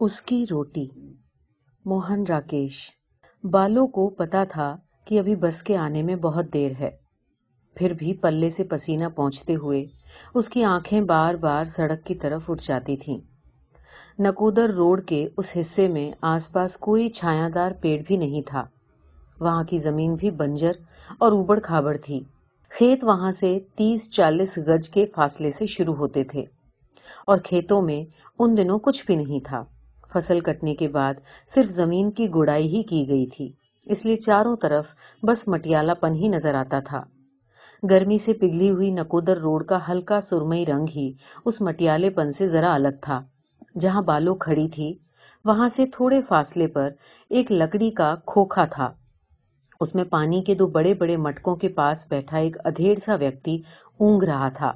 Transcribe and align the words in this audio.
اس 0.00 0.22
کی 0.22 0.44
روٹی۔ 0.50 0.88
موہن 1.84 2.24
راکیش۔ 2.28 2.90
بالوں 3.44 3.86
کو 3.86 4.08
پتا 4.08 4.44
تھا 4.44 4.76
کہ 5.04 5.18
ابھی 5.18 5.36
بس 5.36 5.62
کے 5.62 5.76
آنے 5.76 6.02
میں 6.02 6.16
بہت 6.16 6.44
دیر 6.54 6.70
ہے۔ 6.80 6.90
پھر 7.74 7.92
بھی 7.92 8.14
پلے 8.14 8.48
سے 8.50 8.64
پسینہ 8.64 9.04
پہنچتے 9.16 9.54
ہوئے 9.54 9.84
اس 10.34 10.48
کی 10.48 10.64
آنکھیں 10.64 11.00
بار 11.00 11.34
بار 11.34 11.64
سڑک 11.64 12.06
کی 12.06 12.14
طرف 12.14 12.50
اٹھ 12.50 12.62
جاتی 12.68 12.96
تھیں۔ 12.96 13.18
نکودر 14.18 14.70
روڈ 14.70 15.06
کے 15.06 15.28
اس 15.36 15.56
حصے 15.60 15.88
میں 15.88 16.12
آس 16.20 16.52
پاس 16.52 16.76
کوئی 16.76 17.08
چھایا 17.08 17.48
دار 17.54 17.70
پیڑ 17.80 18.02
بھی 18.06 18.16
نہیں 18.16 18.42
تھا۔ 18.46 18.64
وہاں 19.40 19.64
کی 19.64 19.78
زمین 19.78 20.14
بھی 20.14 20.30
بنجر 20.30 20.72
اور 21.18 21.32
اوبڑ 21.32 21.60
کھابڑ 21.60 21.96
تھی۔ 21.96 22.20
کھیت 22.68 23.04
وہاں 23.04 23.30
سے 23.30 23.58
تیس 23.74 24.10
چالیس 24.10 24.58
گج 24.58 24.90
کے 24.90 25.06
فاصلے 25.06 25.50
سے 25.50 25.66
شروع 25.66 25.94
ہوتے 25.94 26.24
تھے 26.24 26.44
اور 27.26 27.38
کھیتوں 27.38 27.82
میں 27.82 28.14
ان 28.38 28.56
دنوں 28.56 28.78
کچھ 28.78 29.06
بھی 29.06 29.16
نہیں 29.16 29.40
تھا۔ 29.44 29.64
فصل 30.12 30.40
کٹنے 30.40 30.74
کے 30.74 30.88
بعد 30.88 31.14
صرف 31.48 31.70
زمین 31.70 32.10
کی 32.10 32.28
گڑائی 32.34 32.66
ہی 32.68 32.82
کی 32.82 33.08
گئی 33.08 33.26
تھی، 33.26 33.52
اس 33.86 34.04
لیے 34.06 34.16
چاروں 34.16 34.56
طرف 34.56 34.94
بس 35.22 35.48
مٹیالہ 35.48 35.92
پن 36.00 36.14
ہی 36.14 36.28
نظر 36.28 36.54
آتا 36.54 36.80
تھا۔ 36.80 37.02
گرمی 37.82 38.16
سے 38.18 38.32
پگھلی 38.32 38.70
ہوئی 38.70 38.90
نکودر 38.90 39.38
روڈ 39.38 39.66
کا 39.66 39.78
ہلکا 39.88 40.20
سرمئی 40.20 40.66
رنگ 40.66 40.86
ہی 40.96 41.12
اس 41.44 41.60
مٹیالے 41.60 42.10
پن 42.10 42.30
سے 42.30 42.46
ذرا 42.46 42.74
الگ 42.74 42.96
تھا۔ 43.02 43.20
جہاں 43.80 44.02
بالو 44.02 44.34
کھڑی 44.34 44.68
تھی، 44.68 44.92
وہاں 45.44 45.68
سے 45.68 45.86
تھوڑے 45.86 46.20
فاصلے 46.22 46.66
پر 46.66 46.88
ایک 47.28 47.52
لکڑی 47.52 47.90
کا 47.90 48.14
کھوکھا 48.26 48.64
تھا۔ 48.64 48.90
اس 49.80 49.94
میں 49.94 50.04
پانی 50.04 50.42
کے 50.42 50.54
دو 50.54 50.66
بڑے 50.66 50.94
بڑے 50.94 51.16
مٹکوں 51.16 51.56
کے 51.56 51.68
پاس 51.68 52.06
بیٹھا 52.10 52.38
ایک 52.38 52.56
ادھیڑ 52.64 52.98
سا 52.98 53.14
ویکتی 53.14 53.56
اونگ 54.00 54.22
رہا 54.22 54.48
تھا۔ 54.48 54.72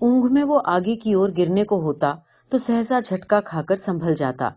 اونگ 0.00 0.34
میں 0.34 0.44
وہ 0.44 0.60
آگے 0.64 0.96
کی 0.96 1.12
اور 1.12 1.28
گرنے 1.38 1.64
کو 1.64 1.80
ہوتا 1.80 2.14
تو 2.50 2.58
سہسا 2.58 3.00
جھٹکا 3.00 3.40
کھا 3.40 3.62
کر 3.62 3.76
سنبھل 3.76 4.14
جاتا۔ 4.14 4.48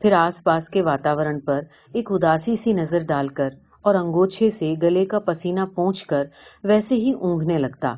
پھر 0.00 0.12
آس 0.12 0.44
پاس 0.44 0.68
کے 0.68 0.82
واتاورن 0.82 1.40
پر 1.40 1.60
ایک 1.92 2.12
اداسی 2.12 2.56
سی 2.56 2.72
نظر 2.72 3.02
ڈال 3.02 3.28
کر 3.28 3.48
اور 3.82 3.94
انگوچھے 3.94 4.50
سے 4.50 4.74
گلے 4.82 5.04
کا 5.06 5.18
پسینہ 5.18 5.60
پہنچ 5.74 6.04
کر 6.04 6.26
ویسے 6.64 6.94
ہی 6.94 7.12
اونگنے 7.12 7.58
لگتا۔ 7.58 7.94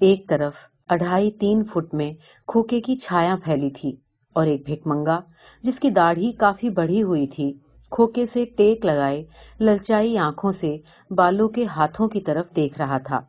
ایک 0.00 0.28
طرف 0.28 0.54
اڑھائی 0.88 1.30
تین 1.30 1.62
فٹ 1.64 1.94
میں 1.94 2.12
کھوکے 2.48 2.80
کی 2.80 2.96
چھایا 2.96 3.36
پھیلی 3.44 3.70
تھی 3.70 3.96
اور 4.36 4.46
ایک 4.46 4.64
بھک 4.66 4.86
منگا 4.86 5.20
جس 5.62 5.80
کی 5.80 5.90
داڑھی 5.90 6.32
کافی 6.32 6.70
بڑھی 6.70 7.02
ہوئی 7.02 7.26
تھی۔ 7.26 7.52
کھوکے 7.92 8.24
سے 8.24 8.44
ٹیک 8.56 8.84
لگائے 8.86 9.24
للچائی 9.60 10.18
آنکھوں 10.18 10.50
سے 10.50 10.76
بالوں 11.10 11.48
کے 11.48 11.64
ہاتھوں 11.64 12.08
کی 12.08 12.20
طرف 12.20 12.56
دیکھ 12.56 12.78
رہا 12.78 12.98
تھا۔ 12.98 13.20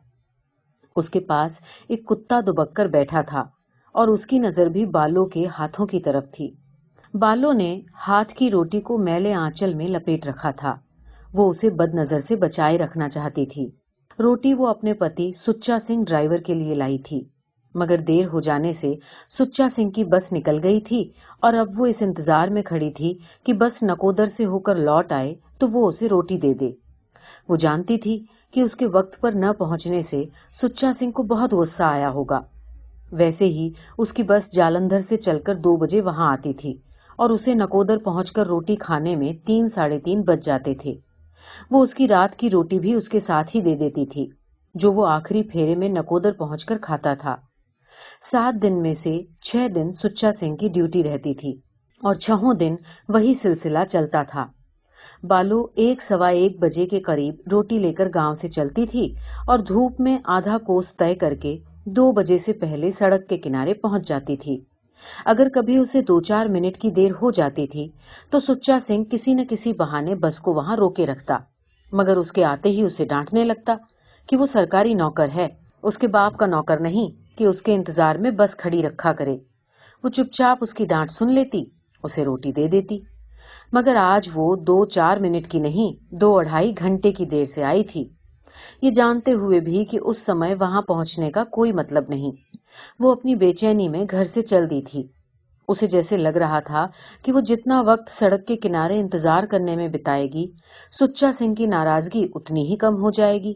اس 0.96 1.10
کے 1.10 1.20
پاس 1.20 1.60
ایک 1.88 2.06
کتا 2.06 2.40
دبک 2.40 2.76
کر 2.76 2.86
بیٹھا 2.86 3.20
تھا۔ 3.20 3.44
اور 3.92 4.08
اس 4.08 4.26
کی 4.26 4.38
نظر 4.38 4.66
بھی 4.66 4.86
بالوں 4.86 5.26
کے 5.26 5.46
ہاتھوں 5.58 5.86
کی 5.86 6.00
طرف 6.00 6.30
تھی۔ 6.32 6.50
بالوں 7.14 7.52
نے 7.54 7.80
ہاتھ 8.08 8.34
کی 8.34 8.50
روٹی 8.50 8.80
کو 8.80 8.98
میلے 8.98 9.34
آنچل 9.34 9.74
میں 9.74 9.88
لپیٹ 9.88 10.26
رکھا 10.26 10.50
تھا۔ 10.50 10.76
وہ 11.32 11.50
اسے 11.50 11.70
بد 11.70 11.94
نظر 11.94 12.18
سے 12.18 12.36
بچائے 12.36 12.78
رکھنا 12.78 13.08
چاہتی 13.08 13.46
تھی۔ 13.46 13.70
روٹی 14.18 14.54
وہ 14.54 14.66
اپنے 14.66 14.94
پتی 14.94 15.32
سچا 15.32 15.78
سنگھ 15.78 16.04
ڈرائیور 16.06 16.38
کے 16.38 16.54
لیے 16.54 16.74
لائی 16.74 16.98
تھی۔ 16.98 17.24
مگر 17.74 17.96
دیر 17.96 18.26
ہو 18.26 18.40
جانے 18.40 18.72
سے 18.72 18.94
سچا 19.28 19.68
سنگھ 19.68 19.92
کی 19.92 20.04
بس 20.04 20.32
نکل 20.32 20.58
گئی 20.62 20.80
تھی 20.80 21.08
اور 21.40 21.54
اب 21.54 21.68
وہ 21.76 21.86
اس 21.86 22.02
انتظار 22.02 22.48
میں 22.48 22.62
کھڑی 22.62 22.90
تھی 22.90 23.18
کہ 23.44 23.52
بس 23.52 23.82
نکودر 23.82 24.24
سے 24.24 24.44
ہو 24.44 24.58
کر 24.58 24.76
لوٹ 24.76 25.12
آئے 25.12 25.34
تو 25.58 25.66
وہ 25.72 25.88
اسے 25.88 26.08
روٹی 26.08 26.38
دے 26.38 26.54
دے۔ 26.54 26.70
وہ 27.48 27.56
جانتی 27.56 27.98
تھی 27.98 28.24
کہ 28.50 28.60
اس 28.60 28.76
کے 28.76 28.86
وقت 28.86 29.20
پر 29.20 29.30
نہ 29.34 29.52
پہنچنے 29.58 30.02
سے 30.02 30.24
سچا 30.52 30.92
سنگھ 30.92 31.12
کو 31.12 31.22
بہت 31.22 31.52
غصہ 31.52 31.82
آیا 31.82 32.10
ہوگا۔ 32.10 32.40
ویسے 33.12 33.44
ہی 33.44 33.70
اس 33.98 34.12
کی 34.12 34.22
بس 34.22 34.52
جالندھر 34.52 34.98
سے 34.98 35.16
چل 35.16 35.40
کر 35.40 35.54
دو 35.54 35.76
بجے 35.76 36.00
وہاں 36.00 36.32
آتی 36.32 36.52
تھی 36.52 36.72
اور 37.18 37.30
اسے 37.30 37.54
نکودر 37.54 37.98
پہنچ 37.98 38.32
کر 38.32 38.46
روٹی 38.46 38.76
کھانے 38.76 39.16
میں 39.16 39.32
تین 39.46 39.66
ساڑھے 39.66 39.98
تین 39.98 40.22
بج 40.22 40.44
جاتے 40.44 40.74
تھے۔ 40.74 40.94
وہ 41.70 41.82
اس 41.82 41.94
کی 41.94 42.08
رات 42.08 42.36
کی 42.36 42.50
روٹی 42.50 42.78
بھی 42.78 42.94
اس 42.94 43.08
کے 43.08 43.18
ساتھ 43.18 43.56
ہی 43.56 43.60
دے 43.60 43.74
دیتی 43.76 44.06
تھی، 44.06 44.26
جو 44.74 44.92
وہ 44.92 45.06
آخری 45.06 45.42
پھیرے 45.42 45.74
میں 45.74 45.88
نکودر 45.88 46.32
پہنچ 46.32 46.64
کر 46.64 46.78
کھاتا 46.78 47.14
تھا۔ 47.14 47.36
سات 48.22 48.62
دن 48.62 48.82
میں 48.82 48.92
سے 48.92 49.20
چھ 49.40 49.66
دن 49.74 49.90
سچا 49.90 50.30
سنگھ 50.32 50.56
کی 50.56 50.68
ڈیوٹی 50.68 51.02
رہتی 51.02 51.34
تھی 51.34 51.52
اور 52.02 52.14
چھہوں 52.14 52.54
دن 52.54 52.74
وہی 53.08 53.34
سلسلہ 53.34 53.78
چلتا 53.88 54.22
تھا۔ 54.22 54.46
بالو 55.22 55.64
ایک 55.74 56.02
سوا 56.02 56.28
ایک 56.28 56.58
بجے 56.60 56.86
کے 56.86 57.00
قریب 57.00 57.34
روٹی 57.52 57.78
لے 57.78 57.92
کر 57.92 58.08
گاؤں 58.14 58.34
سے 58.34 58.48
چلتی 58.48 58.86
تھی 58.86 59.04
اور 59.46 59.58
دھوپ 59.58 60.00
میں 60.00 60.18
آدھا 60.24 60.58
کوس 60.58 60.96
طے 60.96 61.14
کر 61.14 61.34
کے 61.34 61.58
دو 61.84 62.12
بجے 62.12 62.36
سے 62.36 62.52
پہلے 62.52 62.90
سڑک 62.90 63.28
کے 63.28 63.38
کنارے 63.38 63.74
پہنچ 63.74 64.08
جاتی 64.08 64.36
تھی۔ 64.36 64.60
اگر 65.24 65.48
کبھی 65.48 65.76
اسے 65.76 66.00
دو 66.02 66.20
چار 66.20 66.46
منٹ 66.46 66.76
کی 66.76 66.90
دیر 66.90 67.10
ہو 67.22 67.30
جاتی 67.30 67.66
تھی، 67.66 67.88
تو 68.30 68.40
سچا 68.40 68.78
سنگھ 68.78 69.04
کسی 69.10 69.34
نہ 69.34 69.40
کسی 69.48 69.72
بہانے 69.72 70.14
بس 70.14 70.40
کو 70.40 70.54
وہاں 70.54 70.76
روکے 70.76 71.06
رکھتا۔ 71.06 71.38
مگر 71.92 72.16
اس 72.16 72.32
کے 72.32 72.44
آتے 72.44 72.68
ہی 72.68 72.82
اسے 72.82 73.04
ڈانٹنے 73.04 73.44
لگتا 73.44 73.76
کہ 74.26 74.36
وہ 74.36 74.44
سرکاری 74.44 74.94
نوکر 74.94 75.28
ہے۔ 75.34 75.48
اس 75.82 75.98
کے 75.98 76.08
باپ 76.08 76.36
کا 76.36 76.46
نوکر 76.46 76.80
نہیں 76.80 77.38
کہ 77.38 77.44
اس 77.44 77.62
کے 77.62 77.74
انتظار 77.74 78.16
میں 78.16 78.30
بس 78.30 78.56
کھڑی 78.56 78.82
رکھا 78.82 79.12
کرے۔ 79.12 79.36
وہ 80.04 80.08
چپ 80.08 80.32
چاپ 80.32 80.58
اس 80.60 80.74
کی 80.74 80.86
ڈانٹ 80.86 81.10
سن 81.10 81.32
لیتی، 81.32 81.64
اسے 82.02 82.24
روٹی 82.24 82.52
دے 82.52 82.66
دیتی۔ 82.66 82.98
مگر 83.72 83.96
آج 83.96 84.30
وہ 84.34 84.56
دو 84.56 84.84
چار 84.84 85.16
منٹ 85.16 85.48
کی 85.48 85.60
نہیں، 85.60 86.14
دو 86.14 86.38
اڑھائی 86.38 86.72
گھنٹے 86.78 87.12
کی 87.12 87.24
دیر 87.24 87.44
سے 87.44 87.64
آئی 87.64 87.84
تھی۔ 87.84 88.08
یہ 88.82 88.90
جانتے 88.94 89.32
ہوئے 89.32 89.60
بھی 89.60 89.84
کہ 89.84 89.98
اس 90.02 90.18
سمے 90.18 90.54
وہاں 90.54 90.82
پہنچنے 90.82 91.30
کا 91.30 91.44
کوئی 91.44 91.72
مطلب 91.72 92.04
نہیں۔ 92.08 92.32
وہ 93.00 93.12
اپنی 93.12 93.34
بے 93.34 93.52
چینی 93.52 93.88
میں 93.88 94.04
گھر 94.10 94.24
سے 94.24 94.42
چل 94.42 94.70
دی 94.70 94.82
تھی۔ 94.82 95.06
اسے 95.68 95.86
جیسے 95.86 96.16
لگ 96.16 96.28
رہا 96.28 96.60
تھا 96.60 96.86
کہ 97.24 97.32
وہ 97.32 97.40
جتنا 97.40 97.82
وقت 97.86 98.12
سڑک 98.12 98.46
کے 98.46 98.56
کنارے 98.56 99.00
انتظار 99.00 99.44
کرنے 99.44 99.76
میں 99.76 99.88
بتائے 99.88 100.26
گی، 100.26 100.46
سچا 100.92 101.32
سنگھ 101.32 101.54
کی 101.54 101.66
ناراضگی 101.66 102.26
اتنی 102.34 102.70
ہی 102.70 102.76
کم 102.76 103.02
ہو 103.02 103.10
جائے 103.10 103.42
گی۔ 103.42 103.54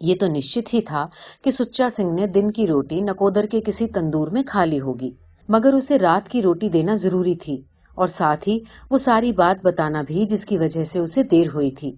یہ 0.00 0.14
تو 0.20 0.26
نشچت 0.26 0.74
ہی 0.74 0.80
تھا 0.80 1.06
کہ 1.44 1.50
سچا 1.50 1.88
سنگھ 1.88 2.20
نے 2.20 2.26
دن 2.26 2.50
کی 2.50 2.66
روٹی 2.66 3.00
نکودر 3.00 3.46
کے 3.46 3.60
کسی 3.60 3.86
تندور 3.86 4.28
میں 4.28 4.42
کھا 4.46 4.64
لی 4.64 4.80
ہوگی۔ 4.80 5.10
مگر 5.48 5.74
اسے 5.74 5.98
رات 5.98 6.28
کی 6.28 6.42
روٹی 6.42 6.68
دینا 6.68 6.94
ضروری 6.94 7.34
تھی 7.34 7.62
اور 7.94 8.06
ساتھ 8.06 8.48
ہی 8.48 8.58
وہ 8.90 8.96
ساری 8.96 9.32
بات 9.32 9.64
بتانا 9.64 10.02
بھی 10.02 10.24
جس 10.24 10.44
کی 10.44 10.58
وجہ 10.58 10.82
سے 10.82 10.98
اسے 10.98 11.22
دیر 11.22 11.46
ہوئی 11.54 11.70
تھی۔ 11.70 11.96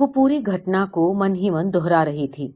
وہ 0.00 0.06
پوری 0.06 0.40
گھٹنا 0.46 0.86
کو 0.86 1.12
من 1.14 1.34
ہی 1.36 1.50
من 1.50 1.72
دہرا 1.74 2.04
رہی 2.04 2.28
تھی 2.28 2.52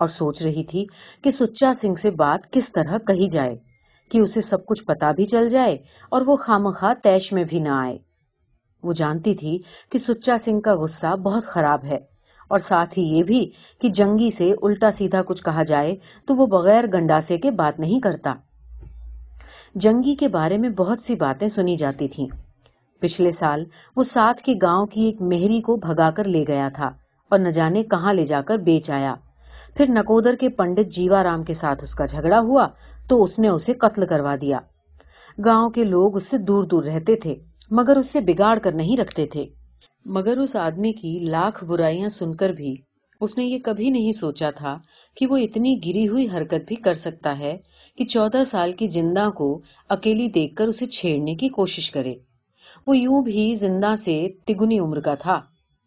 اور 0.00 0.08
سوچ 0.08 0.42
رہی 0.42 0.64
تھی 0.64 0.84
کہ 1.22 1.30
سچا 1.30 1.72
سنگھ 1.74 1.98
سے 1.98 2.10
بات 2.10 2.52
کس 2.52 2.72
طرح 2.72 2.98
کہی 2.98 3.28
جائے، 3.28 3.56
کہ 4.10 4.18
اسے 4.18 4.40
سب 4.40 4.66
کچھ 4.66 4.84
پتا 4.84 5.10
بھی 5.12 5.24
چل 5.24 5.48
جائے 5.48 5.76
اور 6.08 6.22
وہ 6.22 6.36
خامخواہ 6.36 6.94
تیش 6.94 7.32
میں 7.32 7.44
بھی 7.44 7.60
نہ 7.60 7.68
آئے۔ 7.68 7.98
وہ 8.82 8.92
جانتی 8.92 9.34
تھی 9.34 9.58
کہ 9.90 9.98
سچا 9.98 10.36
سنگھ 10.38 10.60
کا 10.60 10.74
غصہ 10.74 11.14
بہت 11.16 11.44
خراب 11.44 11.84
ہے 11.84 11.98
اور 12.50 12.58
ساتھ 12.58 12.98
ہی 12.98 13.02
یہ 13.02 13.22
بھی 13.22 13.50
کہ 13.78 13.88
جنگی 13.88 14.30
سے 14.30 14.52
الٹا 14.52 14.90
سیدھا 14.90 15.22
کچھ 15.22 15.42
کہا 15.44 15.62
جائے 15.62 15.94
تو 16.26 16.34
وہ 16.34 16.46
بغیر 16.46 16.84
گنڈاسے 16.94 17.38
کے 17.38 17.50
بات 17.50 17.80
نہیں 17.80 18.00
کرتا۔ 18.00 18.34
جنگی 19.74 20.14
کے 20.14 20.28
بارے 20.28 20.58
میں 20.58 20.68
بہت 20.68 20.98
سی 20.98 21.14
باتیں 21.14 21.48
سنی 21.48 21.76
جاتی 21.76 22.08
تھیں۔ 22.08 22.26
پچھلے 23.00 23.30
سال 23.30 23.64
وہ 23.96 24.02
ساتھ 24.02 24.42
کے 24.42 24.54
گاؤں 24.62 24.86
کی 24.86 25.02
ایک 25.02 25.22
مہری 25.22 25.60
کو 25.60 25.76
بھگا 25.76 26.10
کر 26.10 26.24
لے 26.24 26.44
گیا 26.48 26.68
تھا 26.74 26.90
اور 27.30 27.38
نہ 27.38 27.48
جانے 27.48 27.82
کہاں 27.82 28.12
لے 28.12 28.24
جا 28.24 28.40
کر 28.42 28.58
بیچ 28.58 28.90
آیا۔ 28.90 29.14
پھر 29.76 29.86
نکودر 29.88 30.34
کے 30.34 30.48
پنڈت 30.48 30.92
جیوا 30.92 31.22
رام 31.22 31.42
کے 31.42 31.52
ساتھ 31.52 31.84
اس 31.84 31.94
کا 31.94 32.06
جھگڑا 32.06 32.40
ہوا 32.40 32.68
تو 33.08 33.22
اس 33.22 33.38
نے 33.38 33.48
اسے 33.48 33.72
قتل 33.72 34.06
کروا 34.06 34.34
دیا۔ 34.40 34.58
گاؤں 35.44 35.70
کے 35.70 35.84
لوگ 35.84 36.16
اس 36.16 36.30
سے 36.30 36.38
دور 36.38 36.62
دور 36.62 36.84
رہتے 36.84 37.16
تھے، 37.16 37.34
مگر 37.70 37.96
اس 37.96 38.12
سے 38.12 38.20
بگاڑ 38.20 38.58
کر 38.58 38.72
نہیں 38.72 38.96
رکھتے 38.96 39.26
تھے۔ 39.26 39.46
مگر 40.06 40.38
اس 40.38 40.56
آدمی 40.56 40.92
کی 40.92 41.18
لاکھ 41.18 41.64
برائیاں 41.64 42.08
سن 42.08 42.34
کر 42.34 42.48
بھی 42.48 42.74
اس 43.20 43.38
نے 43.38 43.44
یہ 43.44 43.58
کبھی 43.58 43.90
نہیں 43.90 44.12
سوچا 44.12 44.50
تھا 44.50 44.78
کہ 45.16 45.26
وہ 45.26 45.36
اتنی 45.36 45.76
گری 45.86 46.08
ہوئی 46.08 46.26
حرکت 46.28 46.66
بھی 46.66 46.76
کر 46.76 46.94
سکتا 46.94 47.38
ہے 47.38 47.56
کہ 47.98 48.04
چودہ 48.04 48.44
سال 48.44 48.72
کی 48.72 48.86
جندہ 48.86 49.28
کو 49.30 49.60
اکیلی 49.88 50.28
دیکھ 50.28 50.54
کر 50.54 50.68
اسے 50.68 50.86
چھیڑنے 50.86 51.34
کی 51.34 51.48
کوشش 51.48 51.90
کرے۔ 51.90 52.14
وہ 52.86 52.98
یوں 52.98 53.22
بھی 53.22 53.54
زندہ 53.54 53.94
سے 53.94 54.28
تگنی 54.46 54.78
عمر 54.78 55.00
کا 55.00 55.14
تھا 55.14 55.40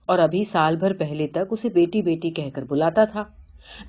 اور 0.06 0.20
ابھی 0.20 0.44
سال 0.44 0.78
بھر 0.78 0.94
پہلے 0.94 1.28
تک 1.28 1.52
اسے 1.52 1.70
بیٹی 1.70 2.02
بیٹی 2.02 2.30
کہہ 2.30 2.50
کر 2.54 2.64
بلاتا 2.64 3.06
تھا۔ 3.06 3.24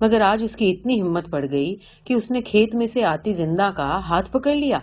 مگر 0.01 0.21
آج 0.21 0.45
اس 0.45 0.57
کی 0.57 0.71
اتنی 0.71 1.01
ہمت 1.01 1.31
پڑ 1.31 1.45
گئی 1.51 1.77
کہ 2.05 2.15
اس 2.15 2.31
نے 2.31 2.41
کھیت 2.41 2.75
میں 2.75 2.87
سے 2.87 3.05
آتی 3.05 3.33
زندہ 3.33 3.71
کا 3.77 3.99
ہاتھ 4.09 4.31
پکڑ 4.33 4.55
لیا۔ 4.55 4.79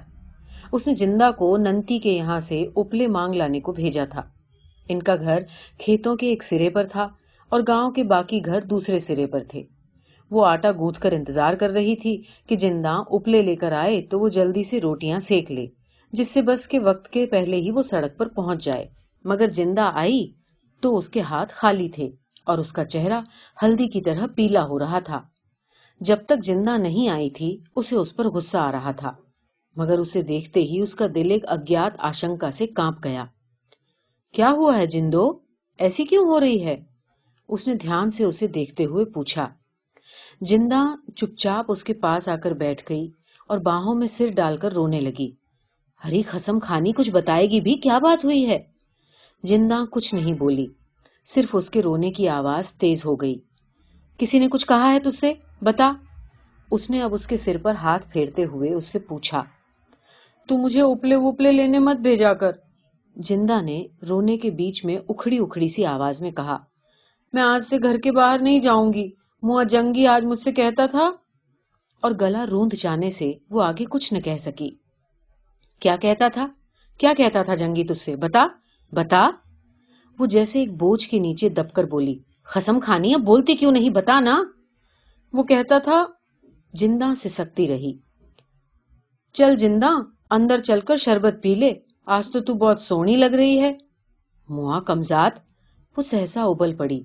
اس 0.71 0.87
نے 0.87 0.95
جندہ 0.95 1.31
کو 1.37 1.57
ننتی 1.57 1.99
کے 1.99 2.11
یہاں 2.11 2.39
سے 2.39 2.65
اپلے 2.75 3.07
مانگ 3.07 3.33
لانے 3.33 3.59
کو 3.59 3.71
بھیجا 3.71 4.05
تھا۔ 4.05 4.21
ان 4.89 5.03
کا 5.03 5.15
گھر 5.15 5.39
کھیتوں 5.77 6.15
کے 6.15 6.27
ایک 6.27 6.43
سرے 6.43 6.69
پر 6.69 6.83
تھا 6.83 7.07
اور 7.49 7.61
گاؤں 7.67 7.91
کے 7.91 8.03
باقی 8.03 8.39
گھر 8.45 8.61
دوسرے 8.61 8.97
سرے 8.97 9.27
پر 9.27 9.39
تھے۔ 9.39 9.63
وہ 10.31 10.45
آٹا 10.45 10.71
گوتھ 10.71 10.99
کر 10.99 11.11
انتظار 11.11 11.53
کر 11.53 11.69
رہی 11.69 11.95
تھی 11.95 12.21
کہ 12.47 12.55
جندہ 12.55 12.95
اپلے 13.09 13.41
لے 13.41 13.55
کر 13.55 13.71
آئے 13.71 14.01
تو 14.01 14.19
وہ 14.19 14.29
جلدی 14.29 14.63
سے 14.63 14.79
روٹیاں 14.81 15.19
سیک 15.19 15.51
لے۔ 15.51 15.65
جس 16.11 16.27
سے 16.27 16.41
بس 16.41 16.67
کے 16.67 16.79
وقت 16.79 17.09
کے 17.09 17.25
پہلے 17.25 17.57
ہی 17.57 17.71
وہ 17.71 17.81
سڑک 17.81 18.17
پر 18.17 18.27
پہنچ 18.27 18.63
جائے۔ 18.63 18.85
مگر 19.25 19.47
جندہ 19.47 19.81
آئی 19.81 20.31
تو 20.81 20.97
اس 20.97 21.09
کے 21.09 21.21
ہاتھ 21.21 21.53
خالی 21.53 21.89
تھے 21.89 22.09
اور 22.45 22.57
اس 22.57 22.73
کا 22.73 22.85
چہرہ 22.85 23.21
ہلدی 23.63 23.87
کی 23.87 24.01
طرح 24.01 24.27
پیلا 24.35 24.65
ہو 24.65 24.79
رہا 24.79 24.99
تھا۔ 24.99 25.21
جب 25.99 26.17
تک 26.25 26.43
جندہ 26.43 26.77
نہیں 26.77 27.09
آئی 27.09 27.29
تھی، 27.29 27.57
اسے 27.75 27.95
اس 27.95 28.15
پر 28.15 28.29
غصہ 28.29 28.57
آ 28.57 28.71
رہا 28.71 28.91
تھا، 28.91 29.11
مگر 29.75 29.99
اسے 29.99 30.21
دیکھتے 30.21 30.61
ہی 30.61 30.79
اس 30.81 30.95
کا 30.95 31.05
دل 31.15 31.31
ایک 31.31 31.43
اگیات 31.47 31.93
آشنکا 31.99 32.51
سے 32.51 32.67
کانپ 32.67 32.97
گیا۔ 33.03 33.25
کیا 34.33 34.51
ہوا 34.51 34.77
ہے 34.77 34.85
جندو؟ 34.85 35.31
ایسی 35.77 36.05
کیوں 36.05 36.25
ہو 36.25 36.39
رہی 36.39 36.65
ہے؟ 36.65 36.77
اس 37.47 37.67
نے 37.67 37.75
دھیان 37.75 38.09
سے 38.09 38.23
اسے 38.23 38.47
دیکھتے 38.47 38.85
ہوئے 38.85 39.05
پوچھا۔ 39.05 39.49
جندہ 40.41 40.95
چپ 41.15 41.37
چاپ 41.37 41.65
اس 41.67 41.83
کے 41.83 41.93
پاس 41.93 42.29
آ 42.29 42.35
کر 42.35 42.51
بیٹھ 42.51 42.83
گئی 42.89 43.07
اور 43.47 43.57
باہوں 43.57 43.95
میں 43.95 44.07
سر 44.07 44.27
ڈال 44.35 44.57
کر 44.57 44.73
رونے 44.73 45.01
لگی۔ 45.01 45.40
ہری 46.07 46.21
خسم 46.21 46.59
خانی 46.59 46.91
کچھ 46.91 47.11
بتائے 47.11 47.49
گی 47.49 47.61
بھی، 47.61 47.75
کیا 47.75 47.99
بات 47.99 48.25
ہوئی 48.25 48.49
ہے؟ 48.49 48.59
جندہ 49.43 49.83
کچھ 49.91 50.15
نہیں 50.15 50.33
بولی، 50.33 50.67
صرف 51.25 51.49
اس 51.53 51.69
کے 51.69 51.81
رونے 51.81 52.11
کی 52.11 52.27
آواز 52.29 52.71
تیز 52.71 53.05
ہو 53.05 53.15
گئی۔ 53.15 53.35
کسی 54.17 54.39
نے 54.39 54.47
کچھ 54.47 54.67
کہا 54.67 54.91
ہے 54.91 54.99
تج 54.99 55.15
سے؟ 55.15 55.33
بتا۔ 55.61 55.93
اس 56.71 56.89
نے 56.89 57.01
اب 57.01 57.13
اس 57.13 57.27
کے 57.27 57.37
سر 57.37 57.57
پر 57.57 57.75
ہاتھ 57.75 58.07
پھیرتے 58.11 58.45
ہوئے 58.45 58.73
اس 58.73 58.85
سے 58.85 58.99
پوچھا، 58.99 59.43
تو 60.47 60.57
مجھے 60.57 60.81
اپلے 60.81 61.15
وپلے 61.15 61.51
لینے 61.51 61.79
مت 61.79 61.95
بھیجا 61.95 62.33
کر۔ 62.33 62.51
جندہ 63.15 63.61
نے 63.61 63.85
رونے 64.09 64.37
کے 64.37 64.51
بیچ 64.51 64.85
میں 64.85 64.97
اکھڑی 65.09 65.37
اکھڑی 65.37 65.67
سی 65.67 65.85
آواز 65.85 66.21
میں 66.21 66.31
کہا، 66.31 66.57
میں 67.33 67.41
آج 67.41 67.63
سے 67.69 67.77
گھر 67.83 67.97
کے 67.97 68.11
باہر 68.11 68.39
نہیں 68.39 68.59
جاؤں 68.59 68.93
گی۔ 68.93 69.09
منہ 69.43 69.63
جنگی 69.63 70.07
آج 70.07 70.23
مجھ 70.23 70.39
سے 70.39 70.51
کہتا 70.51 70.85
تھا۔ 70.85 71.11
اور 72.01 72.11
گلا 72.21 72.45
روند 72.51 72.73
جانے 72.73 73.09
سے 73.09 73.31
وہ 73.49 73.63
آگے 73.63 73.85
کچھ 73.89 74.13
نہ 74.13 74.19
کہہ 74.19 74.37
سکی۔ 74.37 74.80
کیا 75.81 75.95
کہتا 75.95 76.27
تھا؟ 76.27 76.47
کیا 76.97 77.13
کہتا 77.17 77.43
تھا 77.43 77.55
جنگی 77.55 77.83
تج 77.83 77.97
سے؟ 77.97 78.15
بتا 78.15 78.47
بتا۔ 78.91 79.31
وہ 80.19 80.25
جیسے 80.25 80.59
ایک 80.59 80.71
بوجھ 80.71 81.09
کے 81.09 81.19
نیچے 81.19 81.49
دب 81.49 81.73
کر 81.73 81.83
بولی، 81.83 82.19
خسم 82.43 82.79
کھانی 82.79 83.13
اب 83.13 83.21
بولتی 83.21 83.55
کیوں 83.55 83.71
نہیں؟ 83.71 83.89
بتا 83.89 84.19
نا۔ 84.19 84.41
وہ 85.33 85.43
کہتا 85.43 85.77
تھا، 85.77 86.05
جندہ 86.73 87.13
سے 87.13 87.29
سکتی 87.29 87.67
رہی۔ 87.67 87.97
چل 89.33 89.55
جندہ، 89.55 89.89
اندر 90.31 90.57
چل 90.57 90.79
کر 90.79 90.95
شربت 90.95 91.35
پی 91.41 91.55
لے۔ 91.55 91.73
آج 92.05 92.31
تو 92.31 92.39
تو 92.39 92.53
بہت 92.53 92.81
سونی 92.81 93.15
لگ 93.15 93.35
رہی 93.35 93.59
ہے۔ 93.59 93.73
موا 94.49 94.79
کمزاد، 94.79 95.31
وہ 95.97 96.01
سہسا 96.01 96.43
ابل 96.43 96.73
پڑی۔ 96.73 97.03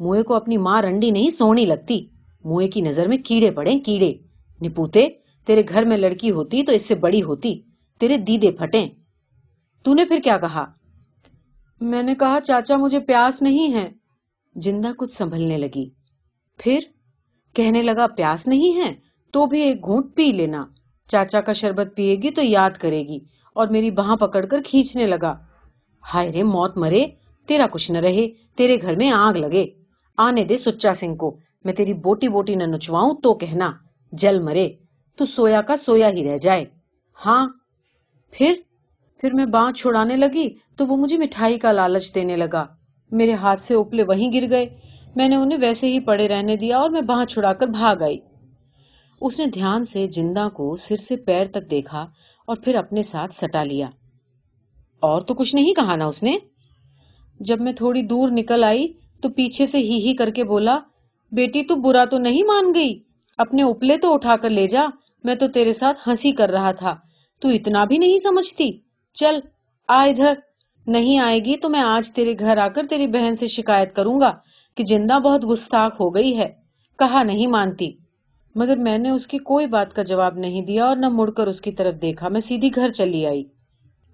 موئے 0.00 0.22
کو 0.22 0.34
اپنی 0.34 0.56
ماں 0.56 0.82
رنڈی 0.82 1.10
نہیں، 1.10 1.30
سونی 1.30 1.66
لگتی۔ 1.66 2.06
موئے 2.44 2.68
کی 2.68 2.80
نظر 2.80 3.08
میں 3.08 3.18
کیڑے 3.18 3.50
پڑے، 3.50 3.78
کیڑے۔ 3.78 4.14
نپوتے، 4.62 5.06
تیرے 5.44 5.62
گھر 5.68 5.84
میں 5.84 5.96
لڑکی 5.96 6.30
ہوتی 6.30 6.62
تو 6.62 6.72
اس 6.72 6.88
سے 6.88 6.94
بڑی 6.94 7.22
ہوتی۔ 7.22 7.60
تیرے 8.00 8.16
دیدے 8.16 8.50
پھٹے 8.50 8.86
تو 9.82 9.94
نے 9.94 10.04
پھر 10.04 10.18
کیا 10.24 10.38
کہا؟ 10.38 10.64
میں 11.80 12.02
نے 12.02 12.14
کہا، 12.14 12.40
چاچا، 12.40 12.76
مجھے 12.76 13.00
پیاس 13.00 13.42
نہیں 13.42 13.74
ہے۔ 13.74 13.90
جندہ 14.54 14.88
کچھ 14.98 15.12
سنبھلنے 15.12 15.58
لگی۔ 15.58 15.90
پھر 16.58 16.78
کہنے 17.54 17.82
لگا، 17.82 18.06
پیاس 18.06 18.46
نہیں 18.48 18.76
ہے؟ 18.76 18.94
تو 19.30 19.46
بھی 19.46 19.60
ایک 19.60 19.84
گھونٹ 19.84 20.14
پی 20.14 20.32
لینا۔ 20.32 20.66
چاچا 21.08 21.40
کا 21.40 21.52
شربت 21.52 21.86
پیے 21.96 22.16
گی 22.16 22.30
تو 22.30 22.42
یاد 22.42 22.70
کرے 22.70 23.02
گی۔ 23.02 23.18
اور 23.54 23.68
میری 23.68 23.90
باہ 23.90 24.16
پکڑ 24.16 24.46
کر 24.46 24.62
کھینچنے 24.62 25.06
لگا۔ 25.06 25.34
ہائے 26.14 26.32
رے، 26.32 26.42
موت 26.42 26.78
مرے۔ 26.78 27.06
تیرا 27.46 27.66
کچھ 27.70 27.90
نہ 27.90 27.98
رہے۔ 27.98 28.28
تیرے 28.56 28.76
گھر 28.82 28.96
میں 28.96 29.10
آگ 29.10 29.34
لگے۔ 29.34 29.66
آنے 30.16 30.44
دے 30.44 30.56
سچا 30.56 30.94
سنگھ 30.94 31.16
کو۔ 31.16 31.36
میں 31.64 31.72
تیری 31.72 31.94
بوٹی 31.94 32.28
بوٹی 32.28 32.54
نہ 32.54 32.64
نچواؤں 32.64 33.14
تو 33.22 33.34
کہنا، 33.34 33.72
جل 34.12 34.40
مرے۔ 34.40 34.68
تو 35.16 35.24
سویا 35.24 35.62
کا 35.62 35.76
سویا 35.76 36.10
ہی 36.10 36.24
رہ 36.24 36.36
جائے۔ 36.36 36.64
ہاں 37.26 37.48
پھر؟ 38.30 38.54
پھر 39.20 39.34
میں 39.34 39.46
بانچ 39.46 39.80
چھوڑانے 39.80 40.16
لگی 40.16 40.48
تو 40.76 40.86
وہ 40.86 40.96
مجھے 40.96 41.18
مٹھائی 41.18 41.58
کا 41.58 41.72
لالچ 41.72 42.14
دینے 42.14 42.36
لگا۔ 42.36 42.66
میرے 43.10 43.32
ہاتھ 43.32 43.62
سے 43.62 43.74
اوپلے 43.74 44.02
وہیں 44.02 44.32
گر 44.32 44.50
گئے۔ 44.50 44.66
میں 45.16 45.28
نے 45.28 45.36
انہیں 45.36 45.58
ویسے 45.60 45.86
ہی 45.86 46.00
پڑے 46.00 46.28
رہنے 46.28 46.56
دیا 46.56 46.78
اور 46.78 46.90
میں 46.90 47.00
باہ 47.00 47.24
چھڑا 47.24 47.52
کر 47.52 47.66
بھاگ 47.66 48.02
آئی۔ 48.02 48.18
اس 49.20 49.38
نے 49.38 49.46
دھیان 49.46 49.84
سے 49.84 50.06
جندہ 50.06 50.48
کو 50.54 50.76
سر 50.76 50.96
سے 50.96 51.16
پیر 51.16 51.44
تک 51.44 51.70
دیکھا 51.70 52.06
اور 52.46 52.56
پھر 52.56 52.74
اپنے 52.74 53.02
ساتھ 53.02 53.34
سٹا 53.34 53.64
لیا۔ 53.64 53.86
اور 55.00 55.20
تو 55.20 55.34
کچھ 55.34 55.54
نہیں 55.54 55.74
کہا 55.74 55.96
نا 55.96 56.06
اس 56.06 56.22
نے؟ 56.22 56.38
جب 57.40 57.60
میں 57.60 57.72
تھوڑی 57.72 58.02
دور 58.02 58.28
نکل 58.28 58.64
آئی 58.64 58.92
تو 59.20 59.28
پیچھے 59.28 59.66
سے 59.66 59.78
ہی 59.78 60.08
ہی 60.08 60.14
کر 60.14 60.30
کے 60.30 60.44
بولا، 60.44 60.78
بیٹی 61.32 61.62
تو 61.62 61.76
برا 61.76 62.04
تو 62.04 62.18
نہیں 62.18 62.42
مان 62.42 62.74
گئی؟ 62.74 63.02
اپنے 63.38 63.62
اپلے 63.62 63.96
تو 63.96 64.14
اٹھا 64.14 64.36
کر 64.36 64.50
لے 64.50 64.66
جا، 64.66 64.86
میں 65.24 65.34
تو 65.34 65.48
تیرے 65.48 65.72
ساتھ 65.72 66.08
ہنسی 66.08 66.32
کر 66.32 66.50
رہا 66.50 66.72
تھا۔ 66.72 66.96
تو 67.40 67.48
اتنا 67.48 67.84
بھی 67.84 67.98
نہیں 67.98 68.18
سمجھتی؟ 68.18 68.70
چل، 69.12 69.38
آ 69.88 70.02
ادھر۔ 70.02 70.34
نہیں 70.86 71.18
آئے 71.18 71.38
گی 71.38 71.56
تو 71.56 71.68
میں 71.68 71.80
آج 71.80 72.12
تیرے 72.12 72.34
گھر 72.38 72.56
آ 72.56 72.68
کر 72.68 72.82
تیری 72.90 73.06
بہن 73.06 73.34
سے 73.34 73.46
شکایت 73.46 73.96
کروں 73.96 74.20
گا 74.20 74.32
کہ 74.74 74.84
جندہ 74.84 75.18
بہت 75.18 75.50
گستاخ 75.52 76.00
ہو 76.00 76.14
گئی 76.14 76.38
ہے۔ 76.38 76.52
کہا 76.98 77.22
نہیں 77.22 77.46
مانتی۔ 77.46 77.92
مگر 78.54 78.76
میں 78.76 78.98
نے 78.98 79.10
اس 79.10 79.26
کی 79.26 79.38
کوئی 79.38 79.66
بات 79.66 79.94
کا 79.94 80.02
جواب 80.02 80.38
نہیں 80.38 80.62
دیا 80.62 80.84
اور 80.84 80.96
نہ 80.96 81.08
مڑ 81.08 81.30
کر 81.30 81.46
اس 81.46 81.60
کی 81.60 81.72
طرف 81.72 81.94
دیکھا۔ 82.02 82.28
میں 82.28 82.40
سیدھی 82.40 82.70
گھر 82.74 82.88
چلی 82.88 83.26
آئی۔ 83.26 83.44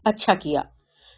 اچھا 0.05 0.35
کیا۔ 0.35 0.63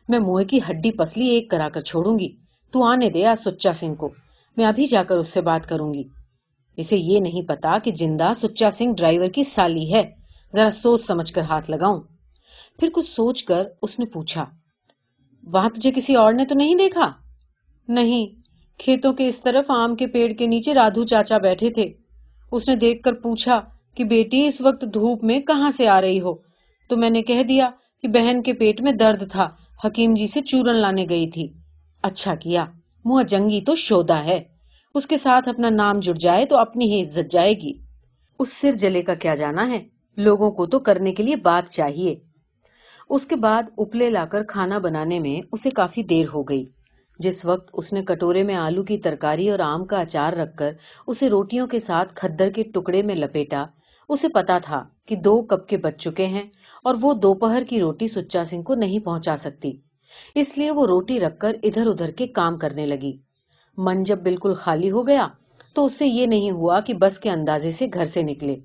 میں 0.09 0.19
منہ 0.19 0.45
کی 0.45 0.59
ہڈی 0.71 0.93
پسلی 0.93 1.27
ایک 1.27 1.51
کرا 1.51 1.69
کر 1.69 1.81
چھوڑوں 1.81 2.19
گی۔ 2.19 2.29
تو 2.71 2.85
آنے 2.85 3.11
دے 3.11 3.27
آج 3.27 3.39
سچا 3.39 3.73
سنگھ 3.73 3.95
کو۔ 3.95 4.09
میں 4.57 4.65
ابھی 4.65 4.87
جا 4.87 5.03
کر 5.03 5.19
اس 5.19 5.29
سے 5.29 5.41
بات 5.41 5.69
کروں 5.69 5.95
گی۔ 5.95 6.03
اسے 6.77 6.97
یہ 6.97 7.21
نہیں 7.21 7.43
پتا 7.43 7.79
کہ 7.85 7.91
جندہ 7.91 8.31
سچا 8.35 8.71
سنگھ 8.71 8.95
ڈرائیور 8.97 9.29
کی 9.29 9.43
سالی 9.43 9.95
ہے۔ 9.95 10.18
ذرا 10.57 10.71
سوچ 10.71 11.01
سمجھ 11.01 11.33
کر 11.33 11.43
ہاتھ 11.43 11.71
لگاؤں۔ 11.71 12.01
پھر 12.79 12.89
کچھ 12.93 13.07
سوچ 13.07 13.45
کر 13.45 13.65
اس 13.83 13.99
نے 13.99 14.07
پوچھا، 14.07 14.45
وہاں 15.45 15.69
تجھے 15.69 15.91
کسی 15.91 16.15
اور 16.15 16.33
نے 16.33 16.45
تو 16.45 16.55
نہیں 16.55 16.75
دیکھا? 16.75 17.13
نہیں، 17.89 18.27
کھیتوں 18.79 19.13
کے 19.13 19.27
اس 19.27 19.41
طرف 19.41 19.71
آم 19.71 19.97
کے 19.97 20.07
پیڑ 20.07 20.33
کے 20.33 20.47
نیچے 20.47 20.75
رادھو 20.75 21.03
چاچا 21.03 21.39
بیٹھے 21.39 21.71
تھے۔ 21.71 21.93
اس 22.53 22.69
نے 22.69 22.77
دیکھ 22.77 23.03
کر 23.03 23.13
پوچھا 23.13 23.61
کہ 23.95 24.05
بیٹی، 24.05 24.47
اس 24.47 24.61
وقت 24.61 24.85
دھوپ 24.95 25.25
میں 25.25 25.41
کہاں 25.41 25.71
سے 25.71 25.89
آ 25.89 26.01
رہی 26.01 26.21
ہو؟ 26.21 26.35
تو 26.89 26.97
میں 26.97 27.11
نے 27.11 27.23
کہہ 27.23 27.43
دیا 27.43 27.71
کہ 28.03 28.09
بہن 28.09 28.43
کے 28.43 28.53
پیٹ 28.53 28.81
میں 28.81 28.93
درد 28.93 29.33
تھا، 29.33 29.49
حکیم 29.85 30.15
جی 30.15 30.27
سے 30.27 30.41
چورن 30.41 30.77
لانے 30.77 31.07
گئی 31.09 31.31
تھی۔ 31.31 31.49
اچھا 32.03 32.35
کیا، 32.35 32.65
منہ 33.05 33.23
جنگی 33.23 33.61
تو 33.61 33.75
شودا 33.75 34.25
ہے۔ 34.25 34.43
اس 34.95 35.07
کے 35.07 35.17
ساتھ 35.17 35.49
اپنا 35.49 35.69
نام 35.71 36.01
جڑ 36.01 36.15
جائے 36.15 36.45
تو 36.45 36.57
اپنی 36.57 36.93
ہی 36.93 37.01
عزت 37.03 37.31
جائے 37.31 37.53
گی۔ 37.53 37.73
اس 38.39 38.53
سر 38.53 38.73
جلے 38.73 39.03
کا 39.03 39.15
کیا 39.15 39.35
جانا 39.35 39.71
ہے؟ 39.71 39.98
لوگوں 40.19 40.51
کو 40.51 40.67
تو 40.67 40.79
کرنے 40.79 41.13
کے 41.13 41.23
لیے 41.23 41.37
بات 41.37 41.71
چاہیے۔ 41.71 42.15
اس 43.11 43.27
کے 43.27 43.37
بعد 43.37 43.63
اپلے 43.79 44.11
لا 44.11 44.25
کر 44.25 44.43
کھانا 44.43 44.79
بنانے 44.79 45.19
میں 45.19 45.41
اسے 45.53 45.71
کافی 45.71 46.03
دیر 46.03 46.27
ہو 46.35 46.43
گئی۔ 46.43 46.65
جس 47.19 47.45
وقت 47.45 47.71
اس 47.73 47.93
نے 47.93 48.03
کٹورے 48.03 48.43
میں 48.43 48.55
آلو 48.55 48.83
کی 48.83 48.99
ترکاری 48.99 49.51
اور 49.51 49.59
آم 49.59 49.85
کا 49.85 50.01
اچار 50.01 50.33
رکھ 50.33 50.57
کر 50.57 50.73
اسے 51.07 51.29
روٹیوں 51.29 51.67
کے 51.67 51.79
ساتھ 51.79 52.15
کھدر 52.15 52.51
کے 52.51 52.63
ٹکڑے 52.63 53.03
میں 53.03 53.15
لپیٹا، 53.15 53.65
اسے 54.09 54.29
پتا 54.29 54.59
تھا 54.59 54.85
کہ 55.07 55.17
دو 55.17 55.43
کپ 55.43 55.69
کے 55.69 55.77
بچ 55.77 55.97
چکے 55.99 56.27
ہیں 56.27 56.43
اور 56.85 56.95
وہ 57.01 57.15
دوپہر 57.15 57.63
کی 57.69 57.81
روٹی 57.81 58.07
سچا 58.07 58.45
سنگھ 58.45 58.65
کو 58.65 58.75
نہیں 58.75 58.99
پہنچا 58.99 59.37
سکتی۔ 59.37 59.73
اس 60.35 60.59
لیے 60.59 60.71
وہ 60.71 60.87
روٹی 60.87 61.21
رکھ 61.21 61.39
کر 61.39 61.57
ادھر 61.63 61.87
ادھر 61.87 62.11
کے 62.11 62.27
کام 62.27 62.59
کرنے 62.59 62.87
لگی۔ 62.87 63.13
من 63.79 64.03
جب 64.03 64.19
بالکل 64.19 64.55
خالی 64.55 64.91
ہو 64.91 65.07
گیا 65.07 65.27
تو 65.75 65.85
اس 65.85 65.93
سے 65.93 66.07
یہ 66.07 66.27
نہیں 66.27 66.51
ہوا 66.51 66.81
کہ 66.81 66.95
بس 66.95 67.19
کے 67.19 67.31
اندازے 67.31 67.71
سے 67.71 67.87
گھر 67.95 68.05
سے 68.05 68.23
نکلے۔ 68.23 68.57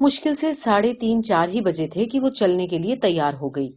مشکل 0.00 0.34
سے 0.34 0.52
ساڑھے 0.52 0.94
تین، 0.94 1.22
چار 1.22 1.48
ہی 1.48 1.60
بجے 1.60 1.86
تھے 1.88 2.04
کہ 2.04 2.20
وہ 2.20 2.28
چلنے 2.28 2.66
کے 2.66 2.78
لیے 2.78 2.96
تیار 2.96 3.34
ہو 3.34 3.48
گئی۔ 3.48 3.72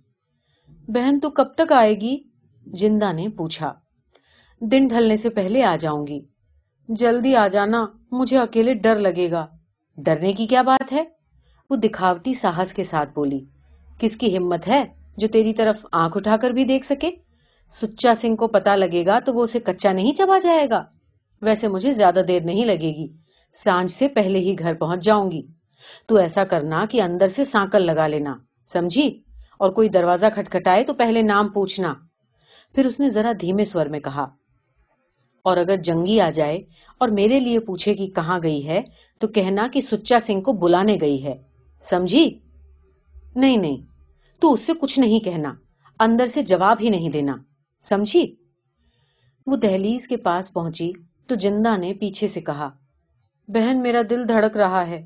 بہن 0.88 1.20
تو 1.20 1.30
کب 1.30 1.48
تک 1.58 1.72
آئے 1.72 1.94
گی؟ 1.94 2.18
جندہ 2.66 3.14
نے 3.14 3.30
پوچھا۔ 3.30 3.74
دن 4.62 4.88
ڈھلنے 4.88 5.16
سے 5.16 5.30
پہلے 5.30 5.64
آ 5.64 5.76
جاؤں 5.76 6.08
گی۔ 6.08 6.22
جلدی 6.90 7.36
آ 7.36 7.48
جانا، 7.48 7.86
مجھے 8.12 8.38
اکیلے 8.38 8.74
ڈر 8.74 9.00
لگے 9.00 9.32
گا۔ 9.32 9.48
ڈرنے 9.98 10.34
کی 10.34 10.48
کیا 10.48 10.62
بات 10.62 10.92
ہے؟ 10.92 11.04
وہ 11.70 11.76
دکھاوٹی 11.76 12.34
ساہس 12.34 12.74
کے 12.74 12.84
ساتھ 12.84 13.10
بولی۔ 13.16 13.40
کس 14.00 14.18
کی 14.18 14.38
ہمت 14.38 14.68
ہے 14.68 14.84
جو 15.18 15.28
تیری 15.28 15.54
طرف 15.54 15.86
آنکھ 15.92 16.18
اٹھا 16.18 16.38
کر 16.38 16.50
بھی 16.50 16.64
دیکھ 16.64 16.86
سکے؟ 16.86 17.10
سچا 17.70 18.14
سنگھ 18.14 18.36
کو 18.36 18.48
پتا 18.48 18.76
لگے 18.76 19.06
گا 19.06 19.20
تو 19.20 19.34
وہ 19.34 19.44
اسے 19.44 19.60
کچا 19.60 19.92
نہیں 19.92 20.14
چبا 20.14 20.40
جائے 20.40 20.70
گا۔ 20.70 20.84
ویسے 21.42 21.68
مجھے 21.68 21.92
زیادہ 21.92 22.22
دیر 22.28 22.42
نہیں 22.44 22.66
لگے 22.66 22.96
گی۔ 22.96 23.08
سانج 23.54 23.92
سے 23.92 24.08
پہلے 24.08 24.40
ہی 24.40 24.56
گھر 24.60 24.74
پہنچ 24.74 25.04
جاؤں 25.04 25.32
گی۔ 25.32 25.48
تو 26.06 26.18
ایسا 26.18 26.44
کرنا 26.44 26.86
کہ 26.86 27.02
اندر 27.02 27.28
سے 27.28 27.44
سانکل 27.44 27.86
لگا 27.86 28.08
لینا، 28.08 28.36
سمجھی؟ 28.68 29.08
اور 29.60 29.70
کوئی 29.70 29.90
دروازہ 29.90 30.26
کھٹکھٹائے 30.36 30.84
تو 30.84 30.94
پہلے 30.94 31.22
نام 31.22 31.50
پوچھنا۔ 31.50 31.94
پھر 32.76 32.86
اس 32.86 33.00
نے 33.00 33.10
ذرا 33.10 33.32
دھیمے 33.42 33.64
سور 33.64 33.86
میں 33.86 34.00
کہا، 34.00 34.26
اور 35.46 35.58
اگر 35.58 35.76
جنگی 35.76 36.20
آ 36.20 36.30
جائے 36.30 36.58
اور 36.98 37.10
میرے 37.10 37.40
لیے 37.40 37.60
پوچھے 37.60 37.94
کہ 37.94 38.08
کہاں 38.08 38.40
گئی 38.44 38.68
ہے، 38.68 38.82
تو 39.22 39.28
کہنا 39.28 39.68
کہ 39.74 39.82
سچا 39.82 40.20
سنگھ 40.20 40.44
کو 40.44 40.54
بلانے 40.54 40.98
گئی 41.02 41.24
ہے۔ 41.26 41.36
سمجھی؟ 41.84 42.28
نہیں 43.36 43.58
نہیں، 43.58 43.78
تو 44.42 44.52
اس 44.54 44.62
سے 44.62 44.74
کچھ 44.82 45.00
نہیں 45.00 45.20
کہنا، 45.20 45.54
اندر 46.00 46.26
سے 46.26 46.42
جواب 46.42 46.78
ہی 46.82 46.90
نہیں 46.90 47.10
دینا۔ 47.10 47.36
سمجھی؟ 47.84 48.26
وہ 49.48 49.56
دہلیز 49.56 50.08
کے 50.08 50.18
پاس 50.18 50.54
پہنچی 50.54 50.92
تو 51.30 51.36
جندہ 51.36 51.78
نے 51.78 51.94
پیچھے 51.94 52.28
سے 52.28 52.42
کہا، 52.42 52.70
بہن 53.48 53.82
میرا 53.82 54.02
دل 54.10 54.28
دھڑک 54.30 54.58
رہا 54.58 54.88
ہے۔ 54.88 55.06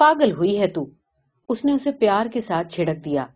پاگل 0.00 0.32
ہوئی 0.32 0.60
ہے 0.60 0.66
تو؟ 0.66 0.86
اس 1.48 1.64
نے 1.64 1.72
اسے 1.72 1.90
پیار 1.90 2.26
کے 2.26 2.40
ساتھ 2.40 2.68
چھڑک 2.68 3.04
دیا۔ 3.04 3.26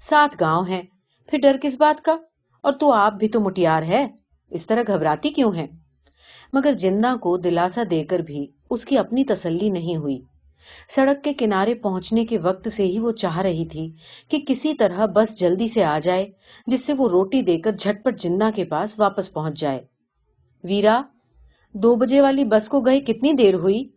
سات 0.00 0.40
گاؤں 0.40 0.66
ہے 0.68 0.82
پھر 1.28 1.38
ڈر 1.38 1.56
کس 1.62 1.80
بات 1.80 2.04
کا؟ 2.04 2.16
اور 2.60 2.72
تو 2.72 2.92
آپ 2.92 3.12
بھی 3.12 3.28
تو 3.28 3.40
مٹیار 3.40 3.82
ہے 3.82 4.06
اس 4.50 4.66
طرح 4.66 4.82
گھبراتی 4.86 5.30
کیوں 5.30 5.54
ہے 5.54 5.66
مگر 6.52 6.72
جندہ 6.72 7.16
کو 7.16 7.36
دلاسا 7.36 7.82
دے 7.90 8.04
کر 8.04 8.18
بھی 8.18 8.46
اس 8.70 8.84
کی 8.84 8.98
اپنی 8.98 9.24
تسلی 9.24 9.70
نہیں 9.70 9.96
ہوئی۔ 9.96 10.20
سڑک 10.88 11.24
کے 11.24 11.32
کنارے 11.32 11.74
پہنچنے 11.74 12.24
کے 12.24 12.38
وقت 12.38 12.72
سے 12.72 12.86
ہی 12.86 12.98
وہ 12.98 13.10
چاہ 13.12 13.38
رہی 13.38 13.64
تھی 13.64 13.92
کہ 14.28 14.38
کسی 14.48 14.74
طرح 14.74 15.06
بس 15.06 15.38
جلدی 15.38 15.68
سے 15.68 15.84
آ 15.84 15.98
جائے، 15.98 16.30
جس 16.66 16.86
سے 16.86 16.92
وہ 16.92 17.08
روٹی 17.08 17.42
دے 17.42 17.58
کر 17.58 17.72
جھٹ 17.72 18.04
پٹ 18.04 18.20
جندا 18.20 18.50
کے 18.54 18.64
پاس 18.64 18.98
واپس 18.98 19.32
پہنچ 19.32 19.60
جائے۔ 19.60 19.80
ویرا، 20.64 21.02
دو 21.72 21.94
بجے 21.94 22.20
والی 22.20 22.44
بس 22.44 22.68
کو 22.68 22.80
گئے 22.80 23.00
کتنی 23.00 23.32
دیر 23.32 23.54
ہوئی؟ 23.54 23.88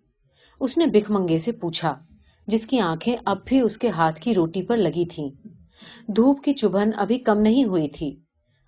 اس 0.60 0.78
نے 0.78 0.86
بک 0.86 1.12
منگے 1.12 1.38
سے 1.38 1.52
پوچھا۔ 1.52 2.00
جس 2.50 2.68
کی 2.68 2.80
آنکھیں 2.80 3.16
اب 3.26 3.38
بھی 3.46 3.60
اس 3.60 3.78
کے 3.78 3.90
ہاتھ 3.90 4.20
کی 4.20 4.34
روٹی 4.34 4.62
پر 4.64 4.78
لگی 4.78 5.06
تھی 5.06 5.30
دھوپ 6.08 6.44
کی 6.44 6.54
چبھن 6.54 6.92
ابھی 6.98 7.18
کم 7.20 7.40
نہیں 7.40 7.64
ہوئی 7.64 7.88
تھی۔ 7.88 8.16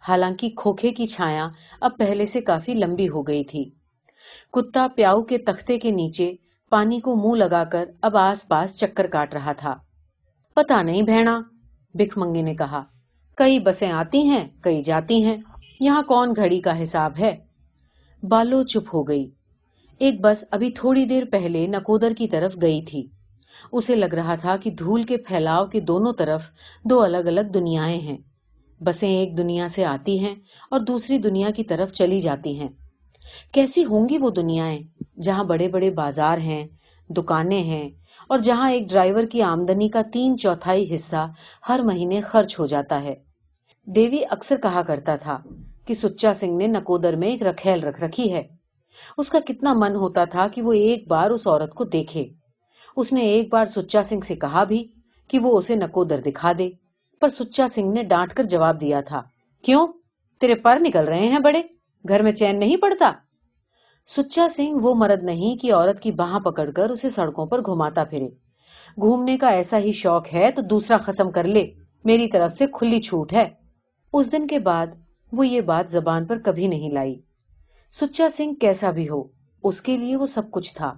حالانکہ 0.07 0.49
کھوکھے 0.55 0.91
کی 0.91 1.05
چھایا 1.05 1.47
اب 1.81 1.97
پہلے 1.97 2.25
سے 2.25 2.41
کافی 2.41 2.73
لمبی 2.73 3.09
ہو 3.09 3.21
گئی 3.21 3.43
تھی۔ 3.43 3.63
کتا 4.53 4.87
پیاؤ 4.95 5.21
کے 5.21 5.37
تختے 5.37 5.79
کے 5.79 5.91
نیچے 5.91 6.33
پانی 6.71 6.99
کو 6.99 7.15
منہ 7.15 7.43
لگا 7.43 7.63
کر 7.63 7.89
اب 8.01 8.17
آس 8.17 8.47
پاس 8.47 8.75
چکر 8.77 9.07
کاٹ 9.07 9.33
رہا 9.33 9.51
تھا۔ 9.51 9.75
پتا 10.55 10.81
نہیں 10.81 11.01
بہنا 11.01 11.41
بک 11.93 12.17
منگی 12.17 12.41
نے 12.41 12.55
کہا، 12.55 12.83
کئی 13.37 13.59
بسیں 13.59 13.91
آتی 13.91 14.21
ہیں، 14.21 14.47
کئی 14.61 14.81
جاتی 14.81 15.23
ہیں، 15.25 15.37
یہاں 15.79 16.01
کون 16.01 16.33
گھڑی 16.35 16.61
کا 16.61 16.81
حساب 16.81 17.19
ہے؟ 17.19 17.35
بالو 18.23 18.63
چپ 18.63 18.95
ہو 18.95 19.03
گئی۔ 19.03 19.29
ایک 19.97 20.21
بس 20.21 20.43
ابھی 20.51 20.71
تھوڑی 20.71 21.05
دیر 21.05 21.23
پہلے 21.31 21.67
نکودر 21.67 22.13
کی 22.17 22.27
طرف 22.27 22.55
گئی 22.61 22.81
تھی۔ 22.81 23.07
اسے 23.71 23.95
لگ 23.95 24.13
رہا 24.13 24.35
تھا 24.35 24.57
کہ 24.57 24.71
دھول 24.71 25.03
کے 25.03 25.17
پھیلاؤ 25.17 25.65
کے 25.65 25.79
دونوں 25.79 26.13
طرف 26.13 26.41
دو 26.83 27.01
الگ 27.01 27.17
الگ 27.17 27.41
دنیا 27.41 27.87
ہیں۔ 27.87 28.17
بسیں 28.83 29.09
ایک 29.09 29.37
دنیا 29.37 29.67
سے 29.67 29.85
آتی 29.85 30.19
ہیں 30.19 30.35
اور 30.71 30.79
دوسری 30.79 31.17
دنیا 31.17 31.49
کی 31.49 31.63
طرف 31.63 31.91
چلی 31.91 32.19
جاتی 32.19 32.59
ہیں۔ 32.59 32.69
کیسی 33.51 33.85
ہوں 33.85 34.09
گی 34.09 34.17
وہ 34.17 34.29
دنیا 34.29 34.65
جہاں 35.21 35.43
بڑے 35.43 35.67
بڑے 35.67 35.89
بازار 35.89 36.37
ہیں، 36.37 36.67
دکانیں 37.09 37.63
ہیں 37.63 37.89
اور 38.27 38.39
جہاں 38.39 38.71
ایک 38.71 38.89
ڈرائیور 38.89 39.23
کی 39.23 39.41
آمدنی 39.41 39.89
کا 39.89 40.01
تین 40.13 40.37
چوتھائی 40.37 40.93
حصہ 40.93 41.27
ہر 41.69 41.79
مہینے 41.79 42.21
خرچ 42.21 42.59
ہو 42.59 42.65
جاتا 42.65 43.03
ہے۔ 43.03 43.15
دیوی 43.85 44.19
اکثر 44.29 44.55
کہا 44.63 44.81
کرتا 44.81 45.15
تھا 45.15 45.37
کہ 45.85 45.93
سچا 45.93 46.33
سنگھ 46.33 46.53
نے 46.53 46.67
نکودر 46.67 47.15
میں 47.15 47.27
ایک 47.27 47.43
رکھیل 47.43 47.83
رکھ 47.83 48.03
رکھی 48.03 48.33
ہے۔ 48.33 48.43
اس 49.17 49.29
کا 49.29 49.39
کتنا 49.39 49.73
من 49.73 49.95
ہوتا 49.95 50.25
تھا 50.25 50.47
کہ 50.47 50.61
وہ 50.61 50.73
ایک 50.73 51.07
بار 51.07 51.31
اس 51.31 51.47
عورت 51.47 51.73
کو 51.73 51.83
دیکھے۔ 51.83 52.29
اس 52.97 53.13
نے 53.13 53.21
ایک 53.21 53.53
بار 53.53 53.65
سچا 53.65 54.03
سنگھ 54.03 54.25
سے 54.25 54.35
کہا 54.35 54.63
بھی 54.63 54.87
کہ 55.27 55.39
وہ 55.39 55.57
اسے 55.57 55.75
نکودر 55.75 56.21
دکھا 56.21 56.51
دے۔ 56.57 56.69
پر 57.21 57.27
سچا 57.27 57.67
سنگھ 57.67 57.93
نے 57.93 58.03
ڈانٹ 58.03 58.33
کر 58.33 58.43
جواب 58.43 58.81
دیا 58.81 59.01
تھا، 59.01 59.21
کیوں؟ 59.63 59.87
تیرے 60.41 60.55
پر 60.55 60.77
نکل 60.81 61.07
رہے 61.07 61.27
ہیں 61.27 61.39
بڑے، 61.39 61.61
گھر 62.07 62.23
میں 62.23 62.31
چین 62.31 62.59
نہیں 62.59 62.77
پڑتا؟ 62.77 63.11
سچا 64.07 64.47
سنگھ 64.47 64.77
وہ 64.81 64.95
مرد 64.95 65.23
نہیں 65.23 65.55
کہ 65.55 65.73
عورت 65.73 65.99
کی 65.99 66.11
باہ 66.11 66.39
پکڑ 66.39 66.71
کر 66.71 66.89
اسے 66.89 67.09
سڑکوں 67.09 67.45
پر 67.45 67.61
گھماتا 67.61 68.03
پھرے۔ 68.03 68.29
گھومنے 69.01 69.37
کا 69.37 69.49
ایسا 69.49 69.77
ہی 69.77 69.91
شوق 69.91 70.33
ہے 70.33 70.51
تو 70.51 70.61
دوسرا 70.61 70.97
ختم 70.97 71.31
کر 71.31 71.43
لے، 71.43 71.71
میری 72.03 72.27
طرف 72.27 72.51
سے 72.51 72.65
کھلی 72.73 73.01
چھوٹ 73.01 73.33
ہے۔ 73.33 73.49
اس 74.13 74.31
دن 74.31 74.47
کے 74.47 74.59
بعد 74.59 74.87
وہ 75.31 75.47
یہ 75.47 75.61
بات 75.61 75.89
زبان 75.89 76.25
پر 76.25 76.39
کبھی 76.39 76.67
نہیں 76.67 76.89
لائی۔ 76.89 77.21
سچا 77.91 78.29
سنگھ 78.29 78.59
کیسا 78.59 78.91
بھی 78.91 79.09
ہو، 79.09 79.23
اس 79.63 79.81
کے 79.81 79.97
لیے 79.97 80.15
وہ 80.15 80.25
سب 80.25 80.51
کچھ 80.51 80.75
تھا۔ 80.75 80.93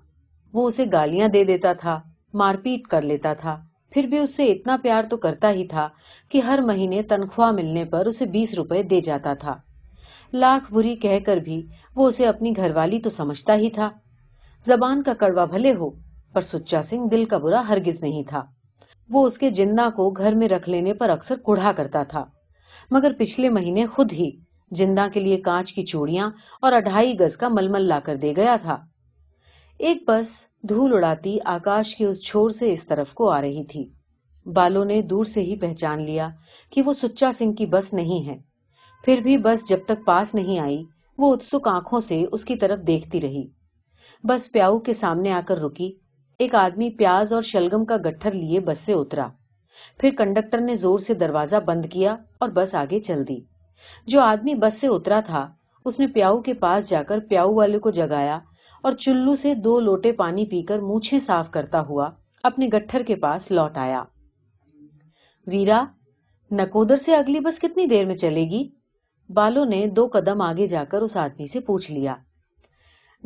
وہ 0.54 0.68
اسے 0.68 0.86
گالیاں 0.92 1.28
دے 1.28 1.44
دیتا 1.44 1.74
تھا، 1.74 2.02
مار 2.34 2.56
پیٹ 2.56 2.88
کر 2.88 3.02
لیتا 3.02 3.34
تھا۔ 3.34 3.62
پھر 3.90 4.04
بھی 4.04 4.18
اس 4.18 4.36
سے 4.36 4.46
اتنا 4.46 4.78
پیار 4.82 5.04
تو 5.10 5.18
کرتا 5.18 5.52
ہی 5.52 5.68
تھا 5.68 5.90
کہ 6.30 6.42
ہر 6.42 6.60
مہینے 6.62 7.02
تنخواہ 7.02 7.52
ملنے 7.52 7.86
پر 7.86 8.06
اسے 8.06 8.26
بیس 8.26 8.54
روپے 8.54 8.84
دے 8.84 9.00
جاتا 9.00 9.34
تھا۔ 9.34 9.56
لاکھ 10.34 10.74
بری 10.74 10.96
کہہ 10.96 11.20
کر 11.26 11.38
بھی 11.38 11.68
وہ 11.96 12.08
اسے 12.08 12.28
اپنی 12.28 12.56
گھر 12.56 12.76
والی 12.76 13.00
تو 13.00 13.10
سمجھتا 13.10 13.56
ہی 13.56 13.70
تھا۔ 13.70 13.90
زبان 14.66 15.04
کا 15.04 15.14
کڑوا 15.14 15.46
بھلے 15.46 15.74
ہو، 15.74 15.90
پر 16.34 16.42
سچا 16.42 16.82
سنگھ 16.82 17.10
دل 17.12 17.26
کا 17.26 17.38
برا 17.38 17.68
ہرگز 17.70 18.04
نہیں 18.04 18.24
تھا۔ 18.24 18.44
وہ 19.12 19.26
اس 19.26 19.38
کے 19.38 19.50
جندا 19.50 19.90
کو 19.90 20.10
گھر 20.10 20.36
میں 20.36 20.48
رکھ 20.48 20.70
لینے 20.70 20.94
پر 20.94 21.10
اکثر 21.10 21.36
کڑھا 21.46 21.72
کرتا 21.72 22.04
تھا۔ 22.04 22.26
مگر 22.92 23.12
پچھلے 23.18 23.50
مہینے 23.50 23.86
خود 23.86 24.14
ہی 24.14 24.32
جندا 24.72 25.08
کے 25.14 25.20
لیے 25.20 25.38
کانچ 25.38 25.74
کی 25.74 25.86
چوڑیاں 25.86 26.30
اور 26.62 26.74
اڑھائی 26.74 27.20
گز 27.20 27.38
کا 27.38 27.48
ململ 27.48 27.82
لا 27.82 28.00
کر 28.00 28.16
دے 28.16 28.34
گیا 28.38 28.56
تھا۔ 28.62 28.78
ایک 29.84 30.04
بس 30.08 30.46
دھول 30.70 30.94
اڑاتی 30.94 31.38
آکاش 31.46 31.96
کے 31.96 32.06
اس 32.06 32.22
چھوڑ 32.22 32.52
سے 32.52 32.74
اس 32.74 32.88
طرف 32.88 33.13
کو 33.13 33.30
آ 33.30 33.42
رہی 33.42 33.63
تھی۔ 33.63 33.90
بالوں 34.46 34.86
نے 34.86 35.02
دور 35.02 35.24
سے 35.24 35.42
ہی 35.42 35.56
پہچان 35.56 36.02
لیا 36.02 36.30
کہ 36.70 36.82
وہ 36.82 36.94
سچا 36.94 37.32
سنگھ 37.32 37.56
کی 37.56 37.66
بس 37.66 37.94
نہیں 37.94 38.28
ہے۔ 38.28 38.38
پھر 39.06 39.20
بھی 39.24 39.38
بس 39.38 39.70
جب 39.70 39.78
تک 39.86 40.06
پاس 40.06 40.36
نہیں 40.36 40.60
آئی، 40.60 40.84
وہ 41.18 41.34
اتسک 41.34 41.68
آنکھوں 41.68 42.00
سے 42.00 42.25
اس 42.32 42.46
کی 42.46 42.56
طرف 42.56 42.88
دیکھتی 42.88 43.22
رہی۔ 43.22 43.48
بس 44.24 44.52
پیاؤ 44.52 44.80
کے 44.80 44.94
سامنے 44.94 45.32
آ 45.32 45.42
کر 45.48 45.58
رکی۔ 45.58 45.92
ایک 46.38 46.56
آدمی 46.56 46.90
پیاز 46.90 47.34
اور 47.34 47.42
شلگم 47.42 47.86
کا 47.86 47.98
گٹھر 47.98 48.32
لیے 48.32 48.60
بس 48.60 48.80
سے 48.80 48.94
اترا۔ 48.94 49.28
پھر 50.00 50.10
کنڈکٹر 50.18 50.62
نے 50.62 50.75
زور 50.75 50.98
سے 50.98 51.13
دروازہ 51.13 51.56
بند 51.56 51.86
کیا 51.86 52.16
اور 52.40 52.50
بس 52.50 52.75
آگے 52.75 53.00
چل 53.00 53.28
دی۔ 53.28 53.40
جو 54.08 54.22
آدمی 54.22 54.56
بس 54.56 54.74
سے 54.74 54.88
اترا 54.88 55.20
تھا، 55.20 55.48
اس 55.86 56.00
نے 56.00 56.08
پیاؤ 56.08 56.42
کے 56.42 56.54
پاس 56.54 56.90
جا 56.90 57.04
کر 57.04 57.20
پیاؤ 57.20 57.54
والے 57.54 57.80
کو 57.80 57.90
جگایا 57.90 58.40
اور 58.84 58.92
چلو 58.92 59.36
سے 59.36 59.56
دو 59.56 59.80
لوٹے 59.80 60.12
پانی 60.12 60.46
پی 60.46 60.62
کر 60.62 60.80
مونچھے 60.80 61.20
صاف 61.20 61.52
کرتا 61.52 61.82
ہوا 61.82 62.10
اپنے 62.44 62.68
گٹھر 62.68 63.04
کے 63.04 63.16
پاس 63.16 63.52
لوٹ 63.52 63.78
آیا۔ 63.78 64.04
ویرا 65.48 65.86
نکودر 66.52 66.96
سے 66.96 67.16
اگلی 67.16 67.40
بس 67.40 67.60
کتنی 67.60 67.86
دیر 67.86 68.06
میں 68.06 68.16
چلے 68.16 68.44
گی؟ 68.44 68.70
بالو 69.30 69.63
نے 69.63 69.86
دو 69.88 70.08
قدم 70.13 70.42
آگے 70.42 70.68
جا 70.68 70.84
کر 70.84 71.02
اس 71.02 71.18
آدمی 71.18 71.48
سے 71.48 71.60
پوچھ 71.60 71.92
لیا۔ 71.92 72.16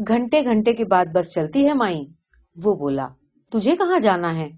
گھنٹے 0.08 0.44
گھنٹے 0.44 0.74
کے 0.74 0.86
بعد 0.86 1.06
بس 1.06 1.32
چلتی 1.32 1.68
ہے 1.68 1.74
مائی 1.74 2.06
وہ 2.56 2.74
بولا، 2.76 3.08
تجھے 3.52 3.76
کہاں 3.76 4.00
جانا 4.00 4.36
ہے؟ 4.36 4.50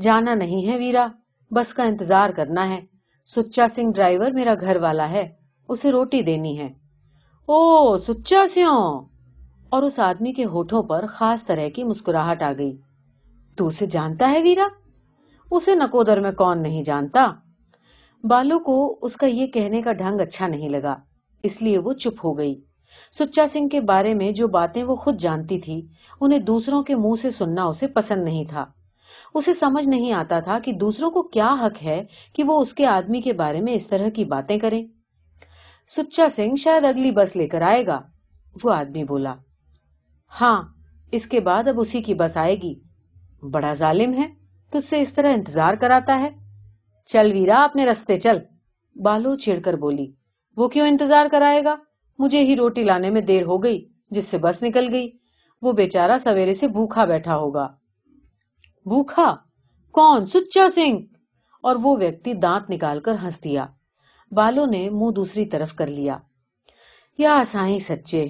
جانا 0.00 0.34
نہیں 0.34 0.66
ہے 0.66 0.76
ویرا، 0.76 1.06
بس 1.50 1.74
کا 1.74 1.82
انتظار 1.82 2.30
کرنا 2.30 2.68
ہے۔ 2.68 2.80
سچا 3.26 3.68
سنگھ 3.68 3.92
ڈرائیور 3.92 4.30
میرا 4.30 4.54
گھر 4.60 4.76
والا 4.76 5.10
ہے، 5.10 5.28
اسے 5.68 5.90
روٹی 5.90 6.22
دینی 6.22 6.58
ہے۔ 6.58 6.68
او 7.46 7.96
سچا 7.96 8.46
سیوں! 8.46 9.15
اور 9.76 9.82
اس 9.82 10.00
آدمی 10.00 10.32
کے 10.32 10.44
ہوٹھوں 10.44 10.82
پر 10.82 11.06
خاص 11.06 11.46
طرح 11.46 11.68
کی 11.68 11.84
مسکراہٹ 11.84 12.42
آ 12.42 12.52
گئی۔ 12.58 12.76
تو 13.56 13.66
اسے 13.66 13.86
جانتا 13.86 14.30
ہے 14.30 14.42
ویرا؟ 14.42 14.68
اسے 15.50 15.74
نکودر 15.74 16.20
میں 16.20 16.32
کون 16.32 16.62
نہیں 16.62 16.82
جانتا؟ 16.82 17.32
بالو 18.24 18.58
کو 18.58 18.98
اس 19.02 19.16
کا 19.16 19.26
یہ 19.26 19.46
کہنے 19.46 19.82
کا 19.82 19.92
ڈھنگ 19.92 20.20
اچھا 20.20 20.46
نہیں 20.46 20.68
لگا، 20.68 20.96
اس 21.42 21.62
لیے 21.62 21.78
وہ 21.78 21.92
چپ 21.92 22.24
ہو 22.24 22.38
گئی۔ 22.38 22.60
سچا 23.12 23.46
سنگھ 23.46 23.68
کے 23.68 23.80
بارے 23.80 24.14
میں 24.14 24.30
جو 24.30 24.48
باتیں 24.48 24.82
وہ 24.82 24.96
خود 24.96 25.20
جانتی 25.20 25.60
تھی، 25.60 25.86
انہیں 26.20 26.38
دوسروں 26.38 26.82
کے 26.82 26.94
منہ 26.94 27.14
سے 27.14 27.30
سننا 27.30 27.64
اسے 27.64 27.86
پسند 27.86 28.24
نہیں 28.24 28.44
تھا۔ 28.44 28.64
اسے 29.34 29.52
سمجھ 29.52 29.88
نہیں 29.88 30.12
آتا 30.12 30.40
تھا 30.40 30.58
کہ 30.58 30.72
دوسروں 30.72 31.10
کو 31.10 31.22
کیا 31.22 31.54
حق 31.62 31.82
ہے 31.82 32.04
کہ 32.32 32.44
وہ 32.44 32.60
اس 32.60 32.74
کے 32.74 32.86
آدمی 32.86 33.20
کے 33.20 33.32
بارے 33.32 33.60
میں 33.60 33.72
اس 33.72 33.86
طرح 33.86 34.08
کی 34.08 34.24
باتیں 34.24 34.58
کریں۔ 34.58 34.86
سچا 35.88 36.28
سنگھ 36.28 36.54
شاید 36.54 36.84
اگلی 36.84 37.10
بس 37.10 37.36
لے 37.36 37.46
کر 37.46 37.62
آئے 37.62 37.86
گا، 37.86 38.00
وہ 38.64 38.72
آدمی 38.72 39.04
بولا۔ 39.04 39.34
ہاں 40.40 40.62
اس 41.12 41.26
کے 41.26 41.40
بعد 41.40 41.68
اب 41.68 41.80
اسی 41.80 42.02
کی 42.02 42.14
بس 42.14 42.36
آئے 42.36 42.56
گی۔ 42.56 42.74
بڑا 43.50 43.72
ظالم 43.72 44.14
ہے 44.14 44.26
تو 44.70 44.80
سے 44.80 45.00
اس 45.00 45.12
طرح 45.12 45.32
انتظار 45.32 45.74
کراتا 45.74 46.20
ہے۔ 46.20 46.30
چل 47.04 47.32
ویرا، 47.32 47.64
اپنے 47.64 47.86
رستے 47.86 48.16
چل۔ 48.16 48.38
بالو 48.94 49.36
چھڑ 49.36 49.60
کر 49.60 49.74
بولی، 49.74 50.12
وہ 50.56 50.68
کیوں 50.68 50.86
انتظار 50.86 51.26
کرائے 51.32 51.64
گا؟ 51.64 51.76
مجھے 52.18 52.38
ہی 52.38 52.56
روٹی 52.56 52.82
لانے 52.82 53.10
میں 53.10 53.20
دیر 53.20 53.42
ہو 53.42 53.62
گئی، 53.62 53.88
جس 54.10 54.24
سے 54.24 54.38
بس 54.38 54.62
نکل 54.62 54.92
گئی۔ 54.92 55.10
وہ 55.62 55.72
بیچارہ 55.72 56.18
سویرے 56.18 56.52
سے 56.52 56.68
بھوکھا 56.68 57.04
بیٹھا 57.04 57.36
ہوگا۔ 57.36 57.66
بھوکھا؟ 58.84 59.36
کون؟ 59.92 60.26
سچا 60.26 60.68
سنگھ۔ 60.68 61.00
اور 61.62 61.76
وہ 61.82 61.96
ویکتی 61.96 62.34
دانت 62.34 62.70
نکال 62.70 63.00
کر 63.00 63.14
ہنس 63.22 63.44
دیا۔ 63.44 63.66
بالو 64.30 64.66
نے 64.66 64.90
منہ 64.90 65.10
دوسری 65.10 65.46
طرف 65.46 65.74
کر 65.74 65.86
لیا۔ 65.86 66.18
یا 67.18 67.42
سائیں 67.46 67.78
سچے۔ 67.78 68.28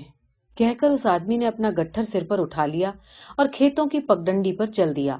کہہ 0.57 0.73
کر 0.81 0.91
اس 0.91 1.07
آدمی 1.07 1.37
نے 1.37 1.47
اپنا 1.47 1.71
گٹھر 1.79 2.03
سر 2.03 2.25
پر 2.29 2.39
اٹھا 2.39 2.67
لیا 2.67 2.91
اور 3.37 3.47
کھیتوں 3.53 3.87
کی 3.87 4.01
پگڈنڈی 4.01 4.53
پر 4.53 4.67
چل 4.67 4.97
دیا۔ 4.97 5.17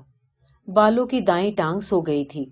بالوں 0.69 1.07
کی 1.07 1.21
دائیں 1.21 1.51
ٹانگ 1.57 1.81
سو 1.81 2.01
گئی 2.01 2.25
تھی۔ 2.25 2.45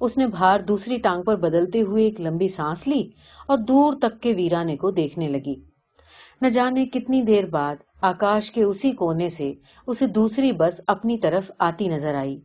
اس 0.00 0.18
نے 0.18 0.26
بھار 0.26 0.60
دوسری 0.60 0.96
ٹانگ 0.96 1.22
پر 1.22 1.36
بدلتے 1.36 1.80
ہوئے 1.82 2.04
ایک 2.04 2.20
لمبی 2.20 2.48
سانس 2.48 2.88
لی 2.88 3.10
اور 3.46 3.58
دور 3.58 3.92
تک 3.92 4.20
کے 4.20 4.32
ویرانے 4.32 4.76
کو 4.76 4.90
دیکھنے 4.90 5.28
لگی۔ 5.28 5.54
نہ 6.40 6.48
جانے 6.48 6.86
کتنی 6.86 7.22
دیر 7.22 7.46
بعد 7.46 7.76
آکاش 8.02 8.50
کے 8.50 8.62
اسی 8.62 8.92
کونے 8.92 9.28
سے 9.28 9.52
اسے 9.86 10.06
دوسری 10.06 10.52
بس 10.52 10.80
اپنی 10.86 11.18
طرف 11.18 11.50
آتی 11.58 11.88
نظر 11.88 12.14
آئی۔ 12.14 12.40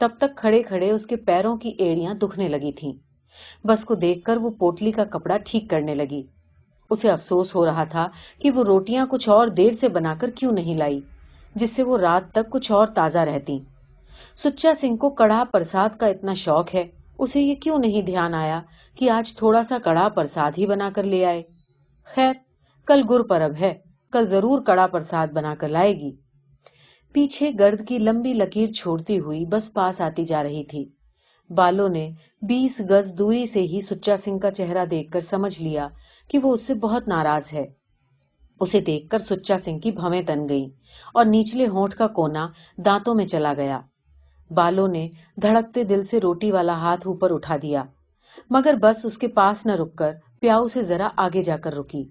تب 0.00 0.08
تک 0.18 0.36
کھڑے 0.36 0.62
کھڑے 0.62 0.90
اس 0.90 1.06
کے 1.06 1.16
پیروں 1.16 1.56
کی 1.56 1.68
ایڑیاں 1.78 2.14
دکھنے 2.14 2.48
لگی 2.48 2.72
تھیں۔ 2.72 2.92
بس 3.66 3.84
کو 3.84 3.94
دیکھ 3.94 4.24
کر 4.24 4.36
وہ 4.36 4.50
پوٹلی 4.50 4.92
کا 4.92 5.04
کپڑا 5.04 5.36
ٹھیک 5.36 5.70
کرنے 5.70 5.94
لگی۔ 5.94 6.22
اسے 6.90 7.10
افسوس 7.10 7.54
ہو 7.54 7.66
رہا 7.66 7.84
تھا 7.84 8.08
کہ 8.38 8.50
وہ 8.50 8.64
روٹیاں 8.64 9.06
کچھ 9.10 9.28
اور 9.28 9.46
دیر 9.46 9.72
سے 9.72 9.88
بنا 9.88 10.14
کر 10.20 10.30
کیوں 10.30 10.52
نہیں 10.52 10.74
لائی، 10.74 11.00
جس 11.54 11.70
سے 11.70 11.82
وہ 11.82 11.98
رات 11.98 12.32
تک 12.32 12.50
کچھ 12.50 12.72
اور 12.72 12.86
تازہ 12.86 13.18
رہتی۔ 13.18 13.58
سچا 14.36 14.74
سنگھ 14.74 14.96
کو 14.96 15.10
کڑا 15.10 15.44
پرساد 15.52 15.98
کا 15.98 16.06
اتنا 16.06 16.34
شوق 16.34 16.74
ہے، 16.74 16.88
اسے 17.18 17.40
یہ 17.40 17.54
کیوں 17.54 17.78
نہیں 17.78 18.02
دھیان 18.02 18.34
آیا 18.34 18.60
کہ 18.94 19.10
آج 19.10 19.36
تھوڑا 19.36 19.62
سا 19.62 19.78
کڑا 19.78 20.08
پرساد 20.08 20.50
ہی 20.58 20.66
بنا 20.66 20.90
کر 20.94 21.02
لے 21.02 21.24
آئے؟ 21.24 21.42
خیر، 22.14 22.32
کل 22.86 23.00
گر 23.10 23.22
پرب 23.22 23.52
ہے، 23.60 23.74
کل 24.12 24.24
ضرور 24.24 24.62
کڑا 24.62 24.86
پرساد 24.86 25.26
بنا 25.26 25.54
کر 25.54 25.68
لائے 25.68 25.92
گی۔ 25.94 26.10
پیچھے 27.12 27.50
گرد 27.58 27.88
کی 27.88 27.98
لمبی 27.98 28.34
لکیر 28.34 28.66
چھوڑتی 28.66 29.18
ہوئی 29.20 29.44
بس 29.44 29.72
پاس 29.74 30.00
آتی 30.00 30.24
جا 30.24 30.42
رہی 30.42 30.64
تھی۔ 30.64 30.84
بالوں 31.50 31.88
نے 31.88 32.10
بیس 32.42 32.80
گز 32.90 33.12
دوری 33.18 33.46
سے 33.46 33.62
ہی 33.62 33.80
سچا 33.80 34.16
سنگھ 34.16 34.40
کا 34.40 34.50
چہرہ 34.50 34.84
دیکھ 34.84 35.10
کر 35.10 35.20
سمجھ 35.20 35.62
لیا 35.62 35.88
کہ 36.30 36.38
وہ 36.38 36.52
اس 36.52 36.66
سے 36.66 36.74
بہت 36.74 37.08
ناراض 37.08 37.52
ہے۔ 37.52 37.66
اسے 38.60 38.80
دیکھ 38.80 39.08
کر 39.08 39.18
سچا 39.18 39.56
سنگھ 39.56 39.80
کی 39.80 39.90
بھویں 39.90 40.22
تن 40.22 40.48
گئی 40.48 40.70
اور 41.14 41.24
نیچلے 41.24 41.66
ہونٹ 41.66 41.94
کا 41.94 42.06
کونا 42.06 42.48
دانتوں 42.76 43.14
میں 43.14 43.26
چلا 43.26 43.52
گیا۔ 43.56 43.80
بالوں 44.50 44.88
نے 44.88 45.08
دھڑکتے 45.42 45.84
دل 45.84 46.02
سے 46.02 46.20
روٹی 46.20 46.52
والا 46.52 46.72
ہاتھ 46.72 47.06
اوپر 47.08 47.34
اٹھا 47.34 47.56
دیا، 47.62 47.82
مگر 48.50 48.74
بس 48.82 49.06
اس 49.06 49.18
کے 49.18 49.28
پاس 49.28 49.66
نہ 49.66 49.72
رک 49.72 49.96
کر 49.96 50.12
پیاؤ 50.40 50.66
سے 50.66 50.82
ذرا 50.82 51.08
آگے 51.16 51.40
جا 51.40 51.56
کر 51.56 51.74
رکی۔ 51.74 52.04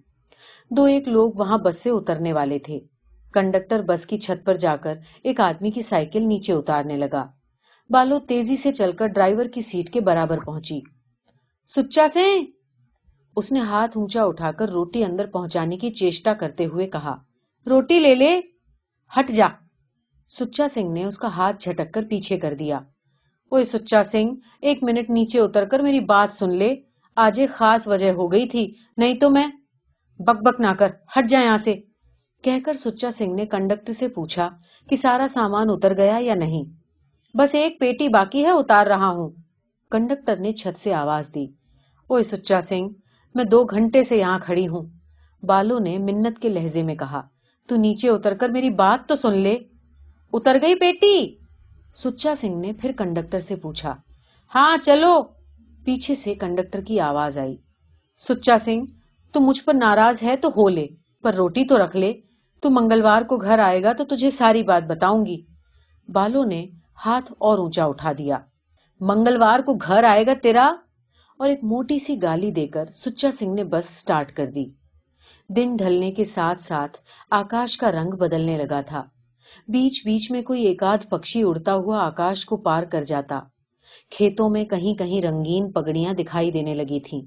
دو 0.72 0.84
ایک 0.84 1.08
لوگ 1.08 1.32
وہاں 1.36 1.58
بس 1.58 1.84
سے 1.84 1.90
اترنے 1.90 2.34
والے 2.34 2.60
تھے۔ 2.60 2.80
کنڈکٹر 3.34 3.82
بس 3.82 4.06
کی 4.06 4.18
چھت 4.18 4.46
پر 4.46 4.54
جا 4.54 4.76
کر 4.76 4.94
ایک 5.24 5.40
آدمی 5.40 5.72
کی 5.72 5.82
سائیکل 5.82 6.24
نیچے 6.24 6.54
اتارنے 6.54 6.98
لگا۔ 6.98 7.26
بالو 7.90 8.20
تیزی 8.20 8.56
سے 8.56 8.72
چل 8.72 8.92
کر 8.92 9.08
ڈرائیور 9.08 9.46
کی 9.46 9.62
سیٹ 9.62 9.90
کے 9.90 10.02
برابر 10.02 10.38
پہنچی۔ 10.46 10.80
سچا 11.68 12.08
سے 12.08 12.40
اس 13.36 13.52
نے 13.52 13.60
ہاتھ 13.60 13.98
اونچا 13.98 14.24
اٹھا 14.24 14.52
کر 14.52 14.70
روٹی 14.70 15.04
اندر 15.04 15.26
پہنچانے 15.26 15.78
کی 15.78 15.90
چیشٹا 15.90 16.34
کرتے 16.34 16.66
ہوئے 16.66 16.88
کہا، 16.88 17.16
روٹی 17.70 18.00
لے 18.00 18.16
لے، 18.16 18.40
ہٹ 19.20 19.30
جا۔ 19.30 19.48
سچا 20.28 20.68
سنگھ 20.68 20.92
نے 20.92 21.04
اس 21.04 21.18
کا 21.18 21.28
ہاتھ 21.28 21.64
جھٹک 21.64 21.94
کر 21.94 22.06
پیچھے 22.10 22.38
کر 22.38 22.54
دیا۔ 22.54 22.78
اوے 23.50 23.64
سچا 23.64 24.04
سنگھ، 24.04 24.36
ایک 24.62 24.84
منٹ 24.84 25.10
نیچے 25.10 25.40
اتر 25.40 25.66
کر 25.66 25.80
میری 25.80 26.00
بات 26.00 26.34
سن 26.34 26.50
لے۔ 26.58 26.76
آج 27.16 27.40
ایک 27.40 27.50
خاص 27.50 27.88
وجہ 27.88 28.12
ہو 28.12 28.32
گئی 28.32 28.48
تھی، 28.48 28.74
نہیں 28.98 29.14
تو 29.14 29.30
میں 29.30 29.48
بک 30.20 30.44
بک 30.44 30.62
نہ 30.62 30.74
کر، 30.80 30.92
ہٹ 31.18 31.30
جائے 31.30 31.46
یہاں 31.46 31.58
سے۔ 31.58 31.76
کہہ 32.42 32.60
کر 32.66 32.74
سچا 32.74 33.12
سنگھ 33.12 33.34
نے 33.34 33.46
کنڈکٹر 33.46 33.94
سے 33.94 34.08
پوچھا 34.08 34.50
کہ 34.90 34.96
سارا 34.96 35.28
سامان 35.28 35.70
اتر 35.70 35.98
گیا 35.98 36.18
یا 36.20 36.36
نہیں۔ 36.36 36.64
بس 37.34 37.56
ایک 37.56 37.80
پیٹی 37.80 38.10
باقی 38.10 38.46
ہے، 38.46 38.52
اتار 38.52 38.88
رہا 38.88 39.08
ہوں۔ 39.08 39.30
کنڈکٹر 39.92 40.38
نے 40.38 40.52
چھت 40.52 40.80
سے 40.80 40.94
آواز 40.94 41.30
دی۔ 41.36 41.46
اوے 42.08 42.24
سچا 42.24 42.62
سنگھ 42.62 42.94
میں 43.36 43.44
دو 43.44 43.64
گھنٹے 43.64 44.02
سے 44.02 44.18
یہاں 44.18 44.40
کھڑی 44.40 44.68
ہوں۔ 44.68 44.84
بالو 45.44 45.80
نے 45.80 45.98
منت 45.98 46.40
کے 46.40 46.50
لہجے 46.50 46.84
میں 46.84 46.96
کہا، 46.96 47.22
تو 47.68 47.76
نیچے 47.76 48.10
اتر 48.10 48.34
کر 48.34 48.50
میری 48.50 48.70
بات 48.70 49.10
تو 49.10 49.16
سن 49.16 49.38
لے۔ 49.38 49.58
اتر 50.34 50.58
گئی 50.62 50.76
پیٹی 50.76 51.36
سچا 51.94 52.36
سنگھ 52.36 52.58
نے 52.58 52.74
پھر 52.74 52.92
کنڈکٹر 52.98 53.40
سے 53.40 53.56
پوچھا 53.56 53.96
ہاں 54.56 54.78
چلو۔ 54.78 55.22
پیچھے 55.86 56.14
سے 56.14 56.36
کنڈکٹر 56.36 56.82
کی 56.82 57.00
آواز 57.00 57.38
آئی، 57.38 57.56
سچا 58.20 58.58
سنگھ، 58.58 58.86
تو 59.32 59.40
مجھ 59.40 59.64
پر 59.64 59.74
ناراض 59.74 60.24
ہے 60.24 60.36
تو 60.38 60.50
ہو 60.50 60.70
لے، 60.70 60.88
پر 61.24 61.34
روٹی 61.34 61.66
تو 61.66 61.84
رکھ 61.86 61.98
لے۔ 61.98 62.14
تو 62.62 62.70
منگلوار 62.70 63.22
کو 63.22 63.38
گھر 63.38 63.60
آئے 63.60 63.84
گا 63.84 63.94
تو 63.94 64.04
تجھے 64.04 64.30
ساری 64.30 64.64
بات 64.64 64.84
بتاؤں 64.84 65.26
گی۔ 65.26 65.42
بالو 66.08 66.44
نے 66.44 66.66
ہاتھ 67.06 67.32
اور 67.38 67.58
اونچا 67.58 67.86
اٹھا 67.86 68.12
دیا، 68.18 68.38
منگلوار 69.00 69.60
کو 69.60 69.74
گھر 69.74 70.04
آئے 70.04 70.26
گا 70.26 70.34
تیرا؟ 70.42 70.74
اور 71.40 71.50
ایک 71.50 71.64
موٹی 71.64 71.98
سی 71.98 72.22
گالی 72.22 72.52
دے 72.52 72.68
کر 72.68 72.86
سچا 72.92 73.32
سنگھ 73.32 73.56
نے 73.56 73.64
بس 73.64 73.86
سٹارٹ 73.86 74.32
کر 74.32 74.46
دی۔ 74.46 74.66
دن 75.50 75.76
ڈھلنے 75.76 76.12
کے 76.12 76.24
ساتھ 76.24 76.62
ساتھ 76.62 76.98
آکاش 77.30 77.78
کا 77.78 77.92
رنگ 77.92 78.10
بدلنے 78.12 78.58
لگا 78.58 78.82
تھا۔ 78.82 79.04
بیچ 79.68 80.02
بیچ 80.06 80.32
میں 80.32 80.42
کوئی 80.42 80.64
ایک 80.64 80.84
آدھ 80.84 81.08
پکشی 81.08 81.44
اڑتا 81.44 81.74
ہوا 81.74 82.06
آکاش 82.06 82.46
کو 82.46 82.58
پار 82.58 82.84
کر 82.84 83.04
جاتا۔ 83.04 83.40
کھیتوں 84.10 84.50
میں 84.50 84.66
کہیں 84.66 84.94
کہیں 84.94 85.22
رنگین 85.22 85.72
پگڑیاں 85.72 86.14
دکھائی 86.14 86.52
دینے 86.52 86.76
لگی 86.76 87.00
تھیں۔ 87.00 87.22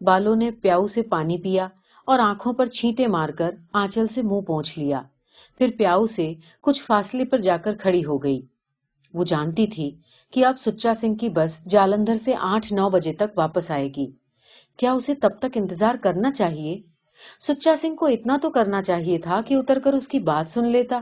بالوں 0.00 0.36
نے 0.36 0.50
پیاؤ 0.50 0.86
سے 0.86 1.02
پانی 1.02 1.38
پیا 1.38 1.68
اور 2.04 2.18
آنکھوں 2.18 2.52
پر 2.52 2.66
چھینٹے 2.66 3.06
مار 3.06 3.28
کر 3.28 3.50
آنچل 3.72 4.06
سے 4.06 4.22
منہ 4.22 4.40
پہنچ 4.40 4.78
لیا۔ 4.78 5.02
پھر 5.58 5.70
پیاؤ 5.78 6.06
سے 6.06 6.34
کچھ 6.60 6.82
فاصلے 6.82 7.24
پر 7.24 7.38
جا 7.38 7.56
کر 7.56 7.76
کھڑی 7.76 8.04
ہو 8.04 8.22
گئی۔ 8.22 8.40
وہ 9.14 9.24
جانتی 9.24 9.66
تھی 9.66 9.90
کہ 10.32 10.44
اب 10.44 10.58
سچا 10.58 10.92
سنگھ 10.94 11.18
کی 11.18 11.28
بس 11.28 11.64
جالندھر 11.64 12.14
سے 12.14 12.32
آٹھ 12.40 12.72
نو 12.72 12.90
بجے 12.90 13.12
تک 13.12 13.38
واپس 13.38 13.70
آئے 13.70 13.88
گی۔ 13.88 14.06
کیا 14.76 14.92
اسے 14.92 15.14
تب 15.14 15.30
تک 15.38 15.56
انتظار 15.56 15.94
کرنا 16.02 16.32
چاہیے؟ 16.32 16.80
سچا 17.40 17.76
سنگھ 17.76 17.96
کو 17.96 18.06
اتنا 18.06 18.36
تو 18.42 18.50
کرنا 18.50 18.82
چاہیے 18.82 19.18
تھا 19.18 19.40
کہ 19.46 19.54
اتر 19.54 19.78
کر 19.78 19.92
اس 19.92 20.08
کی 20.08 20.18
بات 20.18 20.50
سن 20.50 20.68
لیتا۔ 20.68 21.00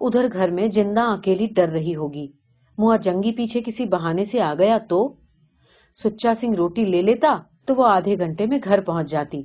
ادھر 0.00 0.26
گھر 0.32 0.50
میں 0.50 0.68
جندہ 0.68 1.00
اکیلی 1.00 1.46
ڈر 1.46 1.68
رہی 1.68 1.94
ہوگی۔ 1.94 2.26
موا 2.78 2.96
جنگی 2.96 3.32
پیچھے 3.32 3.60
کسی 3.66 3.84
بہانے 3.84 4.24
سے 4.24 4.40
آ 4.40 4.54
گیا 4.54 4.78
تو؟ 4.78 5.14
سچا 5.96 6.34
سنگھ 6.34 6.56
روٹی 6.56 6.84
لے 6.84 7.02
لیتا 7.02 7.36
تو 7.64 7.74
وہ 7.74 7.86
آدھے 7.86 8.18
گھنٹے 8.18 8.46
میں 8.46 8.58
گھر 8.64 8.80
پہنچ 8.80 9.10
جاتی۔ 9.10 9.42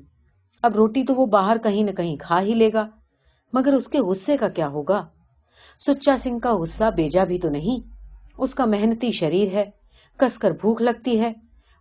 اب 0.62 0.76
روٹی 0.76 1.04
تو 1.04 1.14
وہ 1.18 1.26
باہر 1.26 1.58
کہیں 1.58 1.84
نہ 1.84 1.92
کہیں 1.92 2.16
کھا 2.18 2.42
ہی 2.42 2.54
لے 2.54 2.74
گا۔ 2.74 2.88
مگر 3.54 3.74
اس 3.74 3.88
کے 3.88 4.00
غصے 4.00 4.38
کا 4.38 4.50
کیا 4.50 4.68
ہوگا؟ 4.68 5.06
سچا 5.80 6.16
سنگھ 6.16 6.40
کا 6.40 6.54
غصہ 6.54 6.84
بیجا 6.96 7.24
بھی 7.24 7.38
تو 7.38 7.50
نہیں۔ 7.50 7.95
اس 8.38 8.56
کا 8.56 8.66
محنتی 8.66 9.12
شریر 9.12 9.54
ہے 9.54 9.70
کس 10.18 10.38
کر 10.38 10.52
بھوک 10.52 10.82
لگتی 10.82 11.20
ہے، 11.20 11.34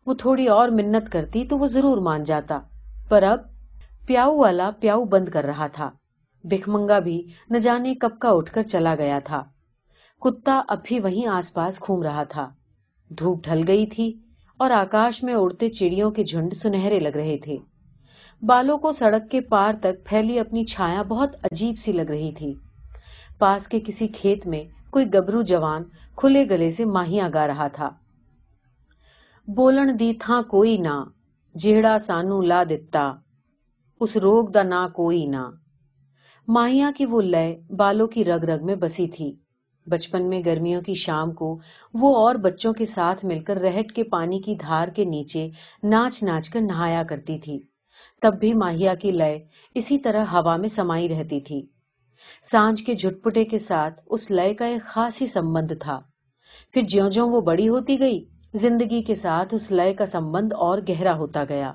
وہ 0.06 0.14
تھوڑی 0.14 0.46
اور 0.46 0.68
منت 0.68 1.12
کرتی 1.12 1.46
تو 1.46 1.58
وہ 1.58 1.66
ضرور 1.66 1.98
مان 1.98 2.22
جاتا۔ 2.22 2.60
پر 3.08 3.22
اب 3.22 3.40
پیاؤ 4.06 4.36
والا 4.36 4.70
پیاؤ 4.80 5.04
بند 5.04 5.28
کر 5.28 5.44
رہا 5.44 5.66
تھا۔ 5.66 5.90
بکھمنگا 6.44 6.98
بھی 6.98 7.26
نہ 7.50 7.58
جانے 7.58 7.94
کب 7.94 8.18
کا 8.18 8.30
اٹھ 8.30 8.52
کر 8.52 8.62
چلا 8.62 8.94
گیا 8.94 9.18
تھا۔ 9.18 9.42
کتا 10.20 10.62
اب 10.68 10.78
بھی 10.84 11.00
وہیں 11.00 11.26
آس 11.26 11.54
پاس 11.54 11.82
گھوم 11.86 12.02
رہا 12.02 12.24
تھا۔ 12.24 12.48
دھوپ 13.10 13.44
ڈھل 13.44 13.60
گئی 13.68 13.86
تھی 13.86 14.18
اور 14.56 14.70
آکاش 14.70 15.22
میں 15.22 15.34
اڑتے 15.34 15.68
چڑیوں 15.68 16.10
کے 16.10 16.24
جھنڈ 16.24 16.54
سنہرے 16.54 16.98
لگ 16.98 17.16
رہے 17.16 17.38
تھے۔ 17.38 17.56
بالوں 18.42 18.78
کو 18.78 18.92
سڑک 18.92 19.30
کے 19.30 19.40
پار 19.40 19.72
تک 19.80 20.04
پھیلی 20.04 20.38
اپنی 20.38 20.64
چھایا 20.64 21.02
بہت 21.02 21.36
عجیب 21.44 21.78
سی 21.78 21.92
لگ 21.92 22.10
رہی 22.10 22.32
تھی۔ 22.32 22.54
پاس 23.38 23.68
کے 23.68 23.80
کسی 23.80 24.08
کھیت 24.08 24.46
میں 24.46 24.64
کوئی 24.94 25.06
گبرو 25.14 25.42
جوان 25.42 25.82
کھلے 26.16 26.44
گلے 26.50 26.70
سے 26.70 26.84
ماہیاں 26.84 27.28
گا 27.34 27.46
رہا 27.46 27.68
تھا۔ 27.68 27.90
بولن 29.48 29.98
دی 29.98 30.12
تھا 30.20 30.42
کوئی 30.42 30.76
نہ، 30.78 31.04
جیڑا 31.54 31.98
سانو 31.98 32.40
لا 32.40 32.62
دتا، 32.70 33.12
اس 34.00 34.16
روگ 34.16 34.48
دا 34.48 34.62
نہ 34.62 34.86
کوئی 34.94 35.26
نہ۔ 35.26 35.50
ماہیا 36.48 36.90
کی 36.96 37.06
وہ 37.06 37.22
لیے 37.22 37.74
بالوں 37.76 38.06
کی 38.06 38.24
رگ 38.24 38.44
رگ 38.44 38.66
میں 38.66 38.74
بسی 38.74 39.06
تھی۔ 39.06 39.32
بچپن 39.86 40.28
میں 40.28 40.40
گرمیوں 40.46 40.82
کی 40.82 40.94
شام 40.94 41.32
کو 41.32 41.58
وہ 41.94 42.16
اور 42.16 42.34
بچوں 42.34 42.72
کے 42.72 42.84
ساتھ 42.84 43.24
مل 43.24 43.38
کر 43.38 43.56
رہٹ 43.56 43.92
کے 43.92 44.04
پانی 44.04 44.40
کی 44.40 44.54
دھار 44.54 44.88
کے 44.88 45.04
نیچے 45.04 45.50
ناچ 45.82 46.22
ناچ 46.22 46.50
کر 46.50 46.60
نہایا 46.60 47.02
کرتی 47.02 47.38
تھی۔ 47.38 47.58
تب 48.22 48.34
بھی 48.40 48.54
ماہیا 48.54 48.94
کی 48.94 49.10
لیے 49.10 49.44
اسی 49.74 49.98
طرح 49.98 50.24
ہوا 50.32 50.56
میں 50.56 50.68
سمائی 50.68 51.08
رہتی 51.08 51.40
تھی۔ 51.40 51.73
سانج 52.50 52.82
کے 52.82 52.94
جھٹپٹے 52.94 53.44
کے 53.44 53.58
ساتھ 53.58 54.00
اس 54.06 54.30
لیے 54.30 54.54
کا 54.54 54.66
ایک 54.66 54.82
خاص 54.82 55.22
ہی 55.22 55.26
سمبند 55.26 55.72
تھا۔ 55.80 55.98
پھر 56.72 56.82
جیوں 56.82 57.10
جیوں 57.10 57.30
وہ 57.30 57.40
بڑی 57.40 57.68
ہوتی 57.68 58.00
گئی، 58.00 58.24
زندگی 58.54 59.02
کے 59.02 59.14
ساتھ 59.14 59.54
اس 59.54 59.70
لیے 59.70 59.94
کا 59.94 60.06
سمبند 60.06 60.52
اور 60.52 60.78
گہرا 60.88 61.16
ہوتا 61.16 61.44
گیا۔ 61.44 61.72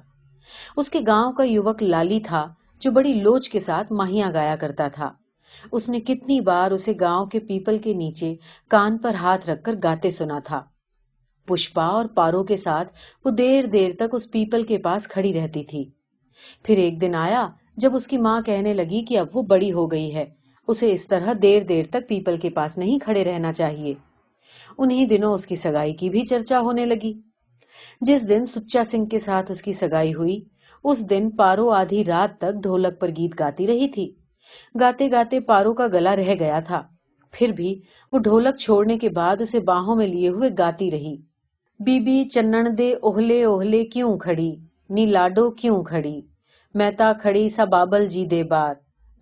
اس 0.78 0.90
کے 0.90 1.00
گاؤں 1.08 1.34
کا 1.34 1.44
یوک 1.44 1.84
لالی 1.84 2.20
تھا، 2.20 2.48
جو 2.80 2.92
بڑی 2.92 3.14
لوچ 3.14 3.50
کے 3.50 3.60
ساتھ 3.60 3.94
ماہیاں 3.94 4.32
گایا 4.34 4.56
کرتا 4.56 4.88
تھا۔ 4.88 5.12
اس 5.72 5.90
نے 5.90 6.00
کتنی 6.00 6.42
بار 6.42 6.72
اسے 6.72 6.94
گاؤں 7.00 7.26
کے 7.26 7.40
پیپل 7.40 7.78
کے 7.78 7.94
نیچے 7.94 8.36
کان 8.68 8.98
پر 8.98 9.14
ہاتھ 9.14 9.50
رکھ 9.50 9.64
کر 9.64 9.76
گاتے 9.84 10.10
سنا 10.10 10.40
تھا۔ 10.40 10.62
پشپا 11.48 11.86
اور 11.86 12.06
پارو 12.06 12.44
کے 12.44 12.56
ساتھ 12.56 12.92
وہ 13.26 13.32
دیر 13.32 13.66
دیر 13.66 13.92
تک 13.96 14.14
اس 14.14 14.32
پیپل 14.32 14.64
کے 14.64 14.78
پاس 14.78 15.08
کھڑی 15.08 15.34
رہتی 15.34 15.64
تھی۔ 15.64 15.90
پھر 16.64 16.78
ایک 16.78 17.02
دن 17.02 17.16
آیا 17.16 17.48
جب 17.78 17.96
اس 17.96 18.08
کی 18.08 18.18
ماں 18.18 18.42
کہنے 18.42 18.74
لگی 18.74 19.06
کہ 19.06 19.18
اب 19.18 19.28
وہ 19.34 19.42
بڑی 19.42 19.72
ہو 19.72 19.92
گئی 19.92 20.16
ہے۔ 20.16 20.39
اسے 20.70 20.92
اس 20.92 21.08
طرح 21.08 21.34
دیر 21.42 21.62
دیر 21.64 21.84
تک 21.90 22.08
پیپل 22.08 22.38
کے 22.38 22.50
پاس 22.50 22.78
نہیں 22.78 23.00
کھڑے 23.00 23.24
رہنا 23.24 23.54
چاہیے۔ 23.54 23.94
انہیں 24.78 25.06
دنوں 25.06 25.34
اس 25.34 25.46
کی 25.46 25.56
سگائی 25.56 25.94
کی 25.94 26.10
بھی 26.10 26.22
چرچا 26.22 26.60
ہونے 26.60 26.86
لگی۔ 26.86 27.14
جس 28.02 28.30
دن 28.30 28.46
سچا 28.46 28.84
سنگھ 28.84 29.10
کے 29.10 29.18
ساتھ 29.18 29.52
اس 29.52 29.62
کی 29.62 29.72
سگائی 29.72 30.14
ہوئی، 30.14 30.40
اس 30.84 31.10
دن 31.10 31.30
پارو 31.30 31.70
آدھی 31.70 32.04
رات 32.06 32.38
تک 32.38 32.64
ڈھولک 32.64 33.00
پر 33.00 33.10
گیت 33.10 33.40
گاتی 33.40 33.68
رہی 33.68 33.88
تھی۔ 33.88 34.12
گاتے 34.80 35.12
گاتے 35.12 35.40
پارو 35.40 35.74
کا 35.74 35.88
گلا 35.88 36.16
رہ 36.16 36.34
گیا 36.40 36.60
تھا۔ 36.60 36.82
پھر 37.32 37.52
بھی 37.52 37.82
وہ 38.12 38.20
ڈھولک 38.20 38.58
چھوڑنے 38.58 38.98
کے 38.98 39.10
بعد 39.10 39.42
اسے 39.42 39.60
باہوں 39.60 39.96
میں 39.96 40.08
لیے 40.08 40.30
ہوئے 40.30 40.50
گاتی 40.58 40.92
رہی۔ 40.92 41.16
بی 41.80 42.00
بی 42.00 42.24
چنن 42.24 42.78
دے 42.78 42.94
اوہلے 42.94 43.44
اوہلے 43.44 43.86
کیوں 43.86 44.18
کھڑی؟ 44.18 44.56
نی 44.90 45.06
لاڈو 45.06 45.52
کیوں 45.52 45.84
کھڑی؟ 45.84 46.22
میں 46.76 46.92
تا 46.92 47.14
کھڑی 47.14 47.48
سا 47.50 47.66
بابل 47.66 48.08
جی 48.08 48.26
دے 48.26 48.44
بار۔ 48.44 48.74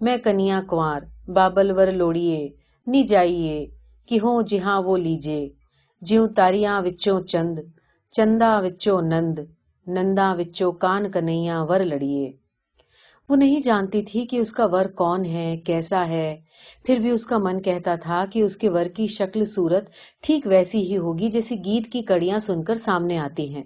میں 0.02 0.18
کنیا 0.18 0.62
کنوار 0.70 1.02
بابل 1.28 1.72
ور 1.72 1.92
لوڑیے 1.92 2.40
نی 2.88 3.02
جائیے 3.04 3.58
کہ 4.08 4.20
ہوں 4.24 4.42
جہاں 4.42 4.82
وہ 4.82 4.98
لیجے 4.98 5.40
جیوں 6.02 6.28
تاریاں 6.36 6.82
وچوں 6.82 7.20
چند 7.22 7.60
چندا 8.14 8.52
وچوں 8.60 9.02
نند 9.02 9.40
نندا 9.88 10.32
وچوں 10.34 10.72
کان 10.82 11.12
کنیا 11.12 11.62
ور 11.70 11.80
لڑیے 11.84 12.26
وہ 13.30 13.36
نہیں 13.36 13.60
جانتی 13.60 14.02
تھی 14.02 14.26
کہ 14.26 14.40
اس 14.40 14.54
کا 14.54 14.66
ور 14.66 14.86
کون 14.96 15.26
ہے 15.26 15.50
کیسا 15.66 16.08
ہے 16.10 16.28
پھر 16.86 17.00
بھی 17.00 17.10
اس 17.10 17.26
کا 17.26 17.38
من 17.38 17.62
کہتا 17.62 17.96
تھا 17.96 18.24
کہ 18.32 18.44
اس 18.44 18.58
کے 18.58 18.70
ور 18.70 18.86
کی 18.96 19.08
شکل 19.08 19.44
صورت 19.46 19.90
ٹھیک 20.24 20.48
ویسی 20.48 20.82
ہی 20.84 20.98
ہوگی 20.98 21.30
جیسی 21.30 21.56
گیت 21.66 21.92
کی 21.92 22.02
کڑیاں 22.02 22.40
سن 22.40 22.64
کر 22.64 22.74
سامنے 22.80 23.18
آتی 23.18 23.54
ہیں 23.56 23.64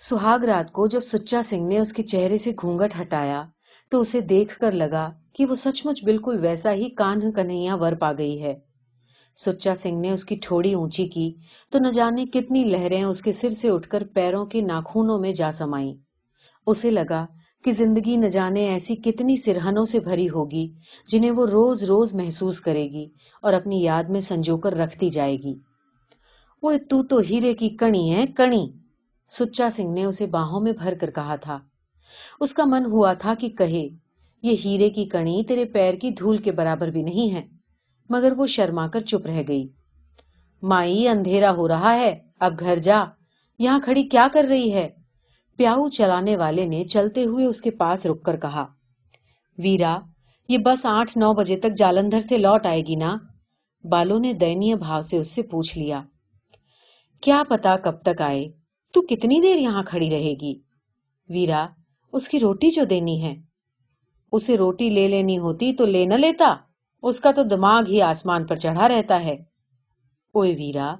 سہاگ 0.00 0.44
رات 0.44 0.72
کو 0.72 0.86
جب 0.86 1.04
سچا 1.04 1.42
سنگھ 1.42 1.68
نے 1.68 1.78
اس 1.78 1.92
کے 1.92 2.02
چہرے 2.02 2.36
سے 2.38 2.52
گھونگٹ 2.62 3.00
ہٹایا 3.00 3.42
تو 3.92 4.00
اسے 4.00 4.20
دیکھ 4.28 4.58
کر 4.58 4.72
لگا 4.72 5.08
کہ 5.38 5.46
وہ 5.46 5.54
سچ 5.54 5.86
مچ 5.86 6.04
بالکل 6.04 6.38
ویسا 6.42 6.72
ہی 6.72 6.88
کان 6.90 7.32
کنہیا 7.32 7.74
ور 7.74 7.92
پا 7.92 8.12
گئی 8.12 8.42
ہے۔ 8.42 8.54
سچا 9.36 9.74
سنگھ 9.74 10.00
نے 10.00 10.10
اس 10.10 10.24
کی 10.24 10.36
ٹھوڑی 10.42 10.74
اونچی 10.74 11.08
کی 11.08 11.34
تو 11.70 11.78
نہ 11.78 11.88
جانے 11.88 12.26
کتنی 12.26 12.64
لہریں 12.64 13.02
اس 13.02 13.22
کے 13.22 13.32
سر 13.32 13.50
سے 13.50 13.68
اٹھ 13.68 13.88
کر 13.88 14.04
پیروں 14.04 14.46
کے 14.46 14.60
ناخونوں 14.60 15.18
میں 15.18 15.32
جا 15.32 15.50
سمائی 15.50 15.94
اسے 16.66 16.90
لگا 16.90 17.26
کہ 17.64 17.70
زندگی 17.70 18.16
نہ 18.16 18.26
جانے 18.26 18.68
ایسی 18.68 18.96
کتنی 18.96 19.36
سرہنوں 19.36 19.84
سے 19.84 20.00
بھری 20.00 20.28
ہوگی 20.28 20.66
جنہیں 21.08 21.30
وہ 21.30 21.46
روز 21.46 21.82
روز 21.82 22.14
محسوس 22.14 22.60
کرے 22.60 22.84
گی 22.84 23.06
اور 23.42 23.52
اپنی 23.52 23.82
یاد 23.82 24.04
میں 24.04 24.20
سنجو 24.20 24.56
کر 24.56 24.72
رکھتی 24.72 25.08
جائے 25.08 25.36
گی۔ 25.36 25.54
وہ 26.62 26.72
تو 26.90 27.02
تو 27.02 27.18
ہیرے 27.18 27.54
کی 27.54 27.68
کڑی 27.68 28.10
ہے 28.10 28.26
کڑی 28.26 28.66
سچا 29.28 29.68
سنگھ 29.68 29.90
نے 29.90 30.04
اسے 30.04 30.26
باہوں 30.26 30.60
میں 30.60 30.72
بھر 30.72 30.94
کر 30.94 31.10
کہا 31.10 31.36
تھا۔ 31.36 31.58
اس 32.40 32.54
کا 32.54 32.64
من 32.66 32.86
ہوا 32.86 33.12
تھا 33.12 33.34
کہ 33.34 33.48
کہے 33.48 33.88
یہ 34.42 34.56
ہیرے 34.64 34.90
کی 34.90 35.04
کڑی 35.04 35.42
تیرے 35.42 35.64
پیر 35.64 35.94
کی 35.94 36.10
دھول 36.10 36.36
کے 36.36 36.52
برابر 36.52 36.88
بھی 36.88 37.02
نہیں 37.02 37.34
ہے، 37.34 37.46
مگر 38.10 38.32
وہ 38.32 38.46
شرما 38.46 38.88
کر 38.88 39.00
چپ 39.00 39.26
رہ 39.26 39.42
گئی۔ 39.48 39.68
مائی، 40.62 41.08
اندھیرا 41.08 41.54
ہو 41.54 41.68
رہا 41.68 41.94
ہے، 41.94 42.18
اب 42.40 42.60
گھر 42.60 42.76
جا۔ 42.76 43.04
یہاں 43.58 43.80
کھڑی 43.84 44.02
کیا 44.02 44.28
کر 44.32 44.46
رہی 44.48 44.72
ہے؟ 44.72 44.88
پیاؤ 45.56 45.88
چلانے 45.88 46.36
والے 46.36 46.66
نے 46.66 46.84
چلتے 46.84 47.24
ہوئے 47.24 47.46
اس 47.46 47.60
کے 47.60 47.70
پاس 47.70 48.06
رک 48.06 48.22
کر 48.22 48.36
کہا، 48.36 48.66
ویرا، 49.58 49.98
یہ 50.48 50.58
بس 50.58 50.86
آٹھ 50.86 51.18
نو 51.18 51.34
بجے 51.34 51.56
تک 51.56 51.76
جالندھر 51.76 52.18
سے 52.18 52.38
لوٹ 52.38 52.66
آئے 52.66 52.82
گی 52.82 52.96
نا؟ 52.96 53.16
بالو 53.84 54.18
نے 54.18 54.32
دینی 54.32 54.74
بھاؤ 54.74 55.02
سے 55.02 55.16
اس 55.16 55.34
سے 55.34 55.42
پوچھ 55.42 55.78
لیا۔ 55.78 56.02
کیا 57.20 57.42
پتا 57.48 57.76
کب 57.76 58.02
تک 58.02 58.22
آئے؟ 58.22 58.48
تو 58.92 59.00
کتنی 59.00 59.40
دیر 59.40 59.56
یہاں 59.56 59.82
کھڑی 59.82 60.10
رہے 60.10 60.34
گی؟ 60.40 60.58
ویرا، 61.28 61.66
اس 62.12 62.28
کی 62.28 62.40
روٹی 62.40 62.70
جو 62.70 62.84
دینی 62.84 63.22
ہے 63.22 63.47
اسے 64.32 64.56
روٹی 64.56 64.90
لے 64.90 65.08
لینی 65.08 65.38
ہوتی 65.38 65.72
تو 65.72 65.86
لے 65.86 66.04
نہ 66.06 66.14
لیتا۔ 66.14 66.54
اس 67.02 67.20
کا 67.20 67.30
تو 67.32 67.42
دماغ 67.42 67.82
ہی 67.88 68.02
آسمان 68.02 68.46
پر 68.46 68.56
چڑھا 68.56 68.88
رہتا 68.88 69.24
ہے۔ 69.24 69.36
اوے 70.32 70.54
ویرا، 70.58 70.94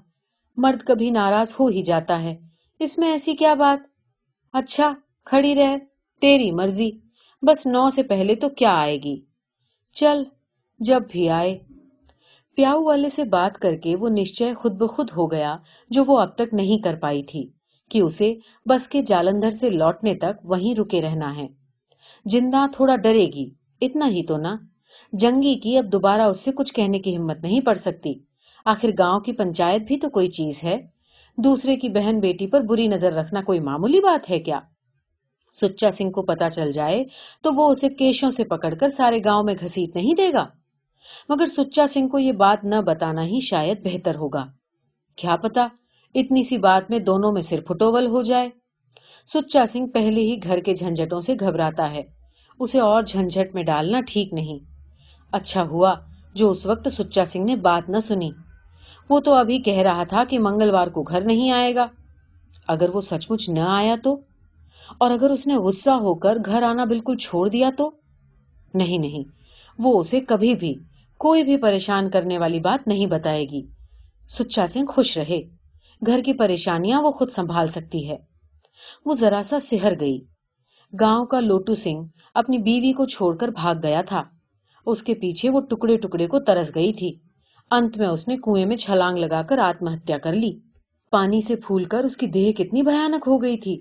مرد 0.57 0.83
کبھی 0.83 1.11
ناراض 1.11 1.55
ہو 1.61 1.67
ہی 1.67 1.83
جاتا 1.83 2.23
ہے۔ 2.23 2.37
اس 2.79 2.99
میں 2.99 3.11
ایسی 3.11 3.35
کیا 3.35 3.55
بات؟ 3.55 3.87
اچھا 4.53 4.95
کھڑی 5.25 5.55
رہ، 5.55 5.77
تیری 6.21 6.51
مرضی۔ 6.51 6.91
بس 7.43 7.67
نو 7.67 7.91
سے 7.91 8.03
پہلے 8.03 8.35
تو 8.35 8.49
کیا 8.49 8.81
آئے 8.81 8.97
گی؟ 9.03 9.21
چل، 9.93 10.23
جب 10.79 11.03
بھی 11.11 11.29
آئے۔ 11.29 11.59
پیاؤ 12.55 12.83
والے 12.83 13.11
سے 13.11 13.25
بات 13.25 13.59
کر 13.59 13.77
کے 13.77 13.97
وہ 13.97 14.09
نشچے 14.09 14.55
خود 14.55 14.73
بخود 14.73 15.11
ہو 15.17 15.31
گیا 15.31 15.57
جو 15.91 16.03
وہ 16.07 16.19
اب 16.19 16.35
تک 16.35 16.55
نہیں 16.55 16.83
کر 16.83 16.97
پائی 16.97 17.23
تھی 17.23 17.51
کہ 17.91 18.01
اسے 18.01 18.35
بس 18.67 18.89
کے 18.89 19.03
جالندر 19.03 19.51
سے 19.51 19.71
لوٹنے 19.71 20.15
تک 20.15 20.41
وہیں 20.45 20.81
رکے 20.81 21.03
رہنا 21.03 21.37
ہے۔ 21.37 21.49
جندہ 22.29 22.67
تھوڑا 22.73 22.97
ڈرے 22.97 23.27
گی۔ 23.27 23.51
اتنا 23.81 24.09
ہی 24.09 24.23
تو 24.23 24.37
نا 24.37 24.57
جنگی 25.13 25.55
کی 25.55 25.79
اب 25.79 25.85
دوبارہ 25.93 26.23
اس 26.23 26.41
سے 26.45 26.53
کچھ 26.53 26.75
کہنے 26.75 26.99
کی 26.99 27.17
ہمت 27.17 27.43
نہیں 27.43 27.61
پڑ 27.61 27.75
سکتی۔ 27.75 28.15
آخر 28.65 28.89
گاؤں 28.99 29.21
کی 29.21 29.33
پنچایت 29.33 29.83
بھی 29.83 29.97
تو 29.97 30.09
کوئی 30.09 30.29
چیز 30.29 30.65
ہے۔ 30.65 30.77
دوسرے 31.39 31.77
کی 31.77 31.89
بہن 31.89 32.21
بیٹی 32.21 32.47
پر 32.47 32.61
بری 32.61 32.87
نظر 32.87 33.13
رکھنا 33.13 33.43
کوئی 33.43 33.61
معمولی 33.61 34.01
بات 34.01 34.31
ہے 34.31 34.39
کیا؟ 34.39 34.61
سچا 35.53 35.91
سنگھ 35.91 36.13
کو 36.13 36.23
پتا 36.23 36.49
چل 36.49 36.71
جائے 36.71 37.05
تو 37.43 37.51
وہ 37.53 37.71
اسے 37.71 37.89
کیشوں 37.89 38.31
سے 38.31 38.45
پکڑ 38.45 38.75
کر 38.75 38.89
سارے 38.89 39.19
گاؤں 39.25 39.43
میں 39.43 39.55
گھسیٹ 39.61 39.97
نہیں 39.97 40.15
دے 40.15 40.33
گا۔ 40.33 40.47
مگر 41.29 41.47
سچا 41.47 41.87
سنگھ 41.87 42.09
کو 42.09 42.19
یہ 42.19 42.33
بات 42.33 42.65
نہ 42.65 42.81
بتانا 42.87 43.25
ہی 43.25 43.41
شاید 43.41 43.85
بہتر 43.85 44.15
ہوگا۔ 44.15 44.47
کیا 45.17 45.37
پتا 45.37 45.67
اتنی 46.15 46.43
سی 46.43 46.59
بات 46.59 46.91
میں 46.91 46.99
دونوں 46.99 47.33
میں 47.33 47.43
سر 47.43 47.61
پھٹوول 47.61 48.07
ہو 48.07 48.23
جائے۔ 48.23 48.49
سچا 49.27 49.67
سنگھ 49.67 49.91
پہلے 49.91 50.21
ہی 50.21 50.37
گھر 50.43 50.61
کے 50.61 50.75
جھنجٹوں 50.75 51.21
سے 51.21 51.35
گھبراتا 51.41 51.91
ہے۔ 51.91 52.18
اسے 52.61 52.81
اور 52.81 53.03
جھنجٹ 53.03 53.55
میں 53.55 53.63
ڈالنا 53.63 54.01
ٹھیک 54.07 54.33
نہیں۔ 54.35 54.59
اچھا 55.33 55.63
ہوا 55.63 55.95
جو 56.35 56.51
اس 56.51 56.67
وقت 56.67 56.89
سچا 56.93 57.25
سنگھ 57.25 57.45
نے 57.45 57.57
بات 57.57 57.91
نہ 57.91 57.99
سنی۔ 57.99 58.31
وہ 59.11 59.21
تو 59.21 59.35
ابھی 59.35 59.59
کہہ 59.59 59.79
رہا 59.79 60.05
تھا 60.05 60.25
کہ 60.25 60.39
منگلوار 60.39 60.87
کو 60.87 61.03
گھر 61.03 61.21
نہیں 61.21 61.51
آئے 61.51 61.75
گا۔ 61.75 61.87
اگر 62.69 62.91
وہ 62.91 63.01
سچ 63.01 63.31
مچ 63.31 63.49
نہ 63.49 63.61
آیا 63.61 63.97
تو؟ 64.03 64.21
اور 64.99 65.11
اگر 65.11 65.31
اس 65.31 65.47
نے 65.47 65.57
غصہ 65.57 65.91
ہو 65.91 66.15
کر 66.15 66.39
گھر 66.45 66.63
آنا 66.63 66.85
بالکل 66.85 67.17
چھوڑ 67.17 67.49
دیا 67.49 67.71
تو؟ 67.77 67.91
نہیں 68.75 68.99
نہیں۔ 68.99 69.31
وہ 69.79 70.01
اسے 70.01 70.21
کبھی 70.21 70.55
بھی، 70.55 70.75
کوئی 71.19 71.45
بھی 71.45 71.57
پریشان 71.57 72.11
کرنے 72.11 72.39
والی 72.39 72.61
بات 72.61 72.89
نہیں 72.89 73.07
بتائے 73.07 73.45
گی۔ 73.45 73.67
سچا 74.29 74.67
سنگھ 74.67 74.87
خوش 74.87 75.19
رہے۔ 75.19 75.41
گھر 76.07 76.21
کی 76.25 76.33
پریشانیاں 76.33 77.03
وہ 77.03 77.11
خود 77.11 77.31
سنبھال 77.31 77.69
سکتی 77.69 78.09
ہے۔ 78.11 78.17
وہ 79.05 79.15
ذرا 79.15 79.41
سا 79.45 79.59
سہر 79.59 80.01
گئی۔ 80.01 80.21
گاؤں 80.93 81.27
کا 81.27 81.41
لوٹو 81.41 81.75
سنگھ 81.75 82.07
اپنی 82.35 82.59
بیوی 82.59 82.93
کو 82.93 83.05
چھوڑ 83.05 83.37
کر 83.37 83.49
بھاگ 83.49 83.75
گیا 83.83 84.03
تھا۔ 84.03 84.25
اس 84.87 85.03
کے 85.03 85.15
پیچھے 85.15 85.51
وہ 85.51 85.61
ٹکڑے 85.61 85.97
ٹکڑے 85.97 86.27
کو 86.27 86.41
ترس 86.41 86.75
گئی 86.75 86.93
تھی۔ 86.93 87.15
انت 87.71 87.99
میں 87.99 88.09
اس 88.09 88.29
نے 88.29 88.37
کنویں 88.37 88.67
میں 88.67 88.77
چھلانگ 88.77 89.19
لگا 89.19 89.43
کر 89.43 89.59
آتم 89.59 89.89
ہتیا 89.89 90.19
کر 90.19 90.33
لی۔ 90.33 90.59
پانی 91.11 91.41
سے 91.41 91.57
پھول 91.57 91.85
کر 91.85 92.05
اس 92.05 92.17
کی 92.17 92.27
دیہ 92.27 92.53
کتنی 92.53 92.83
بھیانک 92.83 93.25
ہو 93.27 93.43
گئی 93.43 93.57
تھی۔ 93.57 93.81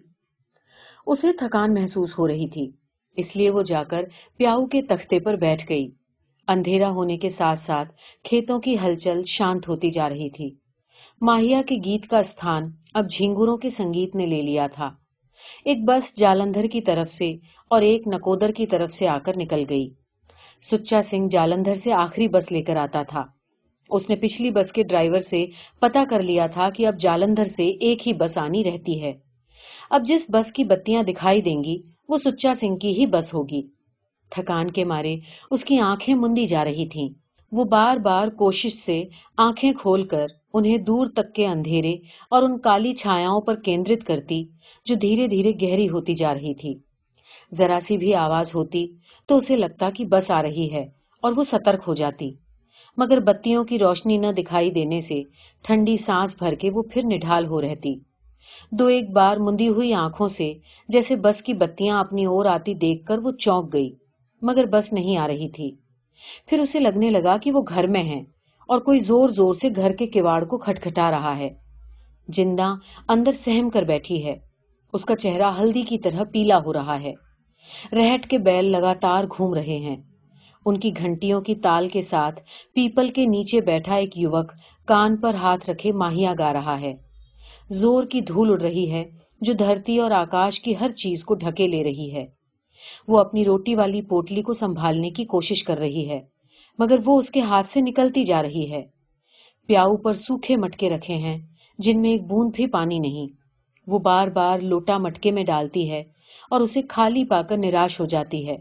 اسے 1.06 1.32
تھکان 1.34 1.74
محسوس 1.74 2.20
ہو 2.20 2.28
رہی 2.28 2.48
تھی۔ 2.48 2.72
اس 3.16 3.36
لیے 3.36 3.50
وہ 3.50 3.62
جا 3.62 3.84
کر 3.84 4.06
پیاؤ 4.38 4.66
کے 4.66 4.82
تختے 4.82 5.20
پر 5.20 5.36
بیٹھ 5.36 5.66
گئی۔ 5.70 5.92
اندھیرا 6.48 6.90
ہونے 6.90 7.18
کے 7.18 7.30
ساتھ 7.30 7.60
ساتھ 7.60 7.94
کھیتوں 8.24 8.60
کی 8.60 8.76
ہلچل 8.86 9.22
شانت 9.24 9.68
ہوتی 9.68 9.92
جا 9.92 10.10
رہی 10.10 10.30
تھی۔ 10.30 10.56
ماہیا 11.22 11.62
کے 11.68 11.76
گیت 11.76 12.08
کا 12.08 12.18
استھان 12.18 12.72
اب 12.94 13.10
جھینگوروں 13.10 13.58
کے 13.58 13.70
سنگیت 13.70 14.16
نے 14.16 14.26
لے 14.26 14.42
لیا 14.42 14.68
تھا۔ 14.68 14.92
ایک 15.66 15.78
بس 15.88 16.18
جالندھر 16.18 16.64
کی 16.64 16.82
طرف 16.82 17.10
سے 17.10 17.36
اور 17.68 17.82
ایک 17.82 18.08
نکودر 18.08 18.52
کی 18.52 18.66
طرف 18.66 18.92
سے 18.92 19.08
آ 19.08 19.18
کر 19.18 19.38
نکل 19.38 19.64
گئی۔ 19.70 19.90
سچا 20.62 21.02
سنگھ 21.02 21.28
جالندھر 21.30 21.74
سے 21.74 21.94
آخری 21.94 22.28
بس 22.28 22.52
لے 22.52 22.62
کر 22.62 22.76
آتا 22.76 23.04
تھا۔ 23.04 23.24
اس 23.90 24.10
نے 24.10 24.16
پچھلی 24.16 24.52
بس 24.52 24.74
کے 24.74 24.84
ڈرائیور 24.84 25.20
سے 25.20 25.46
پتا 25.80 26.04
کر 26.10 26.22
لیا 26.22 26.48
تھا 26.48 26.70
کہ 26.70 26.88
اب 26.88 27.00
جالندھر 27.00 27.44
سے 27.44 27.68
ایک 27.68 28.08
ہی 28.08 28.14
بس 28.14 28.38
آنی 28.38 28.64
رہتی 28.64 29.02
ہے۔ 29.02 29.14
اب 29.90 30.06
جس 30.06 30.28
بس 30.30 30.52
کی 30.52 30.64
بتیاں 30.64 31.04
دکھائی 31.04 31.42
دیں 31.42 31.64
گی، 31.64 31.82
وہ 32.10 32.18
سچا 32.18 32.54
سنگھ 32.54 32.80
کی 32.80 32.94
ہی 32.94 33.06
بس 33.06 33.34
ہوگی۔ 33.34 33.62
تھکان 34.30 34.72
کے 34.72 34.86
مارے 34.86 35.16
اس 35.52 35.66
کی 35.66 35.80
آنکھیں 35.80 36.16
مندی 36.16 36.46
جا 36.46 36.64
رہی 36.64 36.86
تھیں۔ 36.86 37.10
وہ 37.52 37.64
بار 37.64 37.98
بار 37.98 38.28
کوشش 38.28 38.74
سے 38.74 39.04
آنکھیں 39.38 39.72
کھول 39.72 40.04
کر 40.04 40.26
انہیں 40.58 40.78
دور 40.78 41.08
تک 41.08 41.34
کے 41.34 41.48
اندھیرے 41.48 41.96
اور 42.30 42.44
ان 42.44 42.60
کالی 42.60 42.94
چھایاؤں 42.94 43.42
پر 43.42 43.56
کیندرت 43.56 44.04
کرتی 44.04 44.44
جو 44.86 44.96
دھیرے 44.96 45.28
دھیرے 45.28 45.52
گہری 45.62 45.90
ہوتی 45.90 46.14
جا 46.14 46.34
رہی 46.34 46.54
تھی۔ 46.54 46.74
ذرا 47.52 47.80
سی 47.80 47.98
بھی 47.98 48.14
آواز 48.16 48.56
ہوتی 48.56 48.86
تو 49.30 49.38
اسے 49.38 49.56
لگتا 49.56 49.90
کہ 49.90 50.06
بس 50.06 50.32
آ 50.32 50.42
رہی 50.42 50.72
ہے 50.72 50.86
اور 51.24 51.34
وہ 51.36 51.44
سترک 51.44 51.84
ہو 51.88 51.94
جاتی۔ 51.94 52.32
مگر 52.98 53.20
بتیوں 53.20 53.64
کی 53.64 53.80
روشنی 53.80 54.18
نہ 54.18 54.32
دکھائی 54.38 54.72
دینے 54.72 55.00
سے 55.00 55.22
ٹھنڈی 55.66 55.98
سانس 55.98 56.36
بھر 56.40 56.56
کے 56.56 56.70
وہ 56.74 56.84
پھر 56.84 57.06
نڈھال 57.06 57.46
ہو 57.46 57.62
رہتی۔ 57.62 57.96
دو 58.72 58.86
ایک 58.86 59.10
بار 59.10 59.38
مندی 59.38 59.68
ہوئی 59.68 59.94
آنکھوں 59.94 60.28
سے 60.28 60.54
جیسے 60.90 61.16
بس 61.16 61.42
کی 61.42 61.54
بتیاں 61.54 62.00
اپنی 62.00 62.26
اور 62.26 62.46
آتی 62.46 62.74
دیکھ 62.74 63.06
کر 63.06 63.18
وہ 63.18 63.32
چونک 63.32 63.74
گئی، 63.74 63.90
مگر 64.42 64.66
بس 64.66 64.94
نہیں 64.94 65.18
آ 65.18 65.28
رہی 65.28 65.50
تھی۔ 65.50 65.72
پھر 66.46 66.60
اسے 66.60 66.80
لگنے 66.80 67.10
لگا 67.10 67.38
کہ 67.38 67.52
وہ 67.52 67.62
گھر 67.68 67.88
میں 67.88 68.04
ہے 68.04 68.24
اور 68.68 68.80
کوئی 68.80 69.00
زور 69.00 69.30
زور 69.30 69.54
سے 69.54 69.70
گھر 69.76 69.92
کے 69.92 70.08
کواڑ 70.08 70.44
کو 70.46 70.58
کھٹکھٹا 70.58 71.12
رہا 71.12 71.38
ہے۔ 71.38 71.50
جندہ 72.28 72.74
اندر 73.08 73.32
سہم 73.32 73.70
کر 73.70 73.84
بیٹھی 73.84 74.26
ہے۔ 74.26 74.36
اس 74.94 75.06
کا 75.06 75.16
چہرہ 75.16 75.52
ہلدی 75.60 75.82
کی 75.82 75.98
طرح 75.98 76.24
پیلا 76.32 76.58
ہو 76.58 76.74
رہا 76.74 77.02
ہے۔ 77.02 77.14
رہٹ 77.92 78.28
کے 78.28 78.38
بیل 78.38 78.66
لگاتار 78.66 79.24
گھوم 79.24 79.54
رہے 79.54 79.78
ہیں۔ 79.78 79.96
ان 80.66 80.80
کی 80.80 80.92
گھنٹیوں 80.98 81.42
کی 81.42 81.56
تال 81.56 81.88
کے 81.88 82.02
ساتھ 82.02 82.42
پیپل 82.74 83.08
کے 83.08 83.26
نیچے 83.26 83.62
بیٹھا 83.62 83.96
ایک 83.96 84.18
یوک 84.18 84.52
کان 84.86 85.18
پر 85.18 85.34
ہاتھ 85.34 85.70
رکھے 85.70 85.92
ماہیا 85.92 86.34
گا 86.40 86.54
رہا 86.54 86.82
ہے۔ 86.82 86.94
زور 87.70 88.04
کی 88.04 88.22
دھول 88.22 88.52
اڑ 88.52 88.62
رہی 88.62 88.92
ہے 88.92 89.04
جو 89.42 89.54
دھرتی 89.54 89.98
اور 89.98 90.12
آکاش 90.12 90.62
کی 90.62 90.74
ہر 90.80 90.92
چیز 90.92 91.24
کو 91.24 91.36
ڈھکے 91.36 91.68
لے 91.68 91.84
رہی 91.84 92.14
ہے۔ 92.14 92.26
وہ 93.08 93.20
اپنی 93.20 93.46
روٹی 93.46 93.76
والی 93.76 94.02
پوٹلی 94.02 94.42
کو 94.42 94.54
سنبھالنے 94.54 95.10
کی 95.10 95.26
کوشش 95.26 95.64
کر 95.64 95.78
رہی 95.78 96.10
ہے۔ 96.10 96.37
مگر 96.80 97.00
وہ 97.06 97.18
اس 97.18 97.32
کے 97.32 97.42
ہاتھ 97.42 97.70
سے 97.70 97.82
نکلتی 97.82 98.24
جا 98.24 98.42
رہی 98.42 98.72
ہے۔ 98.72 98.86
پیاؤ 99.68 99.98
پر 99.98 100.14
سوکھے 100.14 100.58
مٹکے 100.58 100.90
رکھے 100.90 101.14
ہیں، 101.14 101.38
جن 101.78 102.02
میں 102.02 102.10
ایک 102.10 102.24
بوند 102.24 102.52
بھی 102.56 102.68
پانی 102.68 103.00
نہیں۔ 103.00 103.34
وہ 103.88 104.00
بار 104.00 104.28
بار 104.28 104.60
لوٹا 104.60 104.98
مٹکے 104.98 105.32
میں 105.32 105.44
ڈالتی 105.44 105.92
ہے 105.92 106.04
اور 106.50 106.62
اسے 106.62 106.82
خالی 106.90 107.24
پا 107.24 107.42
کر 107.42 107.58
نراش 107.58 108.00
ہو 108.00 108.06
جاتی 108.06 108.48
ہے۔ 108.48 108.58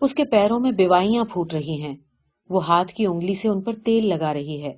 اس 0.00 0.14
کے 0.14 0.24
پیروں 0.24 0.60
میں 0.60 0.70
بیوائیاں 0.70 1.24
پھوٹ 1.24 1.54
رہی 1.54 1.82
ہیں۔ 1.82 1.96
وہ 2.50 2.66
ہاتھ 2.66 2.92
کی 2.92 3.06
انگلی 3.06 3.34
سے 3.34 3.48
ان 3.48 3.60
پر 3.60 3.72
تیل 3.72 4.06
لگا 4.06 4.34
رہی 4.34 4.62
ہے، 4.62 4.72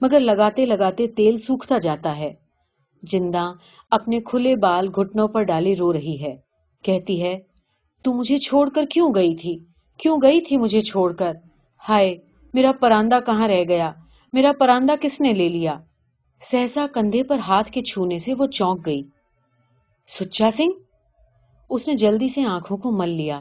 مگر 0.00 0.20
لگاتے 0.20 0.66
لگاتے 0.66 1.06
تیل 1.06 1.36
سوکھتا 1.36 1.78
جاتا 1.78 2.16
ہے۔ 2.18 2.34
جندہ 3.02 3.52
اپنے 3.90 4.20
کھلے 4.20 4.56
بال 4.56 4.88
گھٹنوں 4.88 5.28
پر 5.28 5.42
ڈالی 5.42 5.76
رو 5.76 5.92
رہی 5.92 6.16
ہے۔ 6.20 6.36
کہتی 6.82 7.22
ہے، 7.22 7.38
تو 8.02 8.12
مجھے 8.12 8.36
چھوڑ 8.36 8.68
کر 8.68 8.84
کیوں 8.90 9.14
گئی 9.14 9.34
تھی؟ 9.34 9.58
کیوں 9.96 10.16
گئی 10.22 10.40
تھی 10.40 10.56
مجھے 10.56 10.80
چھوڑ 10.80 11.12
کر؟ 11.12 11.32
ہائے، 11.88 12.16
میرا 12.54 12.72
پراندہ 12.72 13.18
کہاں 13.26 13.48
رہ 13.48 13.64
گیا؟ 13.68 13.92
میرا 14.32 14.52
پراندہ 14.58 14.92
کس 15.00 15.20
نے 15.20 15.32
لے 15.32 15.48
لیا؟ 15.48 15.78
سہسا 16.42 16.86
کندھے 16.94 17.22
پر 17.22 17.38
ہاتھ 17.38 17.72
کے 17.72 17.82
چھونے 17.82 18.18
سے 18.18 18.34
وہ 18.34 18.46
چونک 18.46 18.86
گئی۔ 18.86 19.02
سچا 20.08 20.50
سنگھ؟ 20.50 20.72
اس 21.70 21.88
نے 21.88 21.94
جلدی 21.94 22.28
سے 22.28 22.44
آنکھوں 22.44 22.76
کو 22.76 22.90
مل 22.90 23.08
لیا۔ 23.08 23.40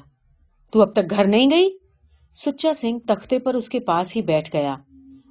تو 0.71 0.81
اب 0.81 0.93
تک 0.93 1.09
گھر 1.09 1.27
نہیں 1.27 1.51
گئی؟ 1.51 1.69
سچا 2.35 2.73
سنگھ 2.73 2.99
تختے 3.07 3.39
پر 3.39 3.53
اس 3.53 3.69
کے 3.69 3.79
پاس 3.79 4.15
ہی 4.15 4.21
بیٹھ 4.21 4.49
گیا۔ 4.53 4.75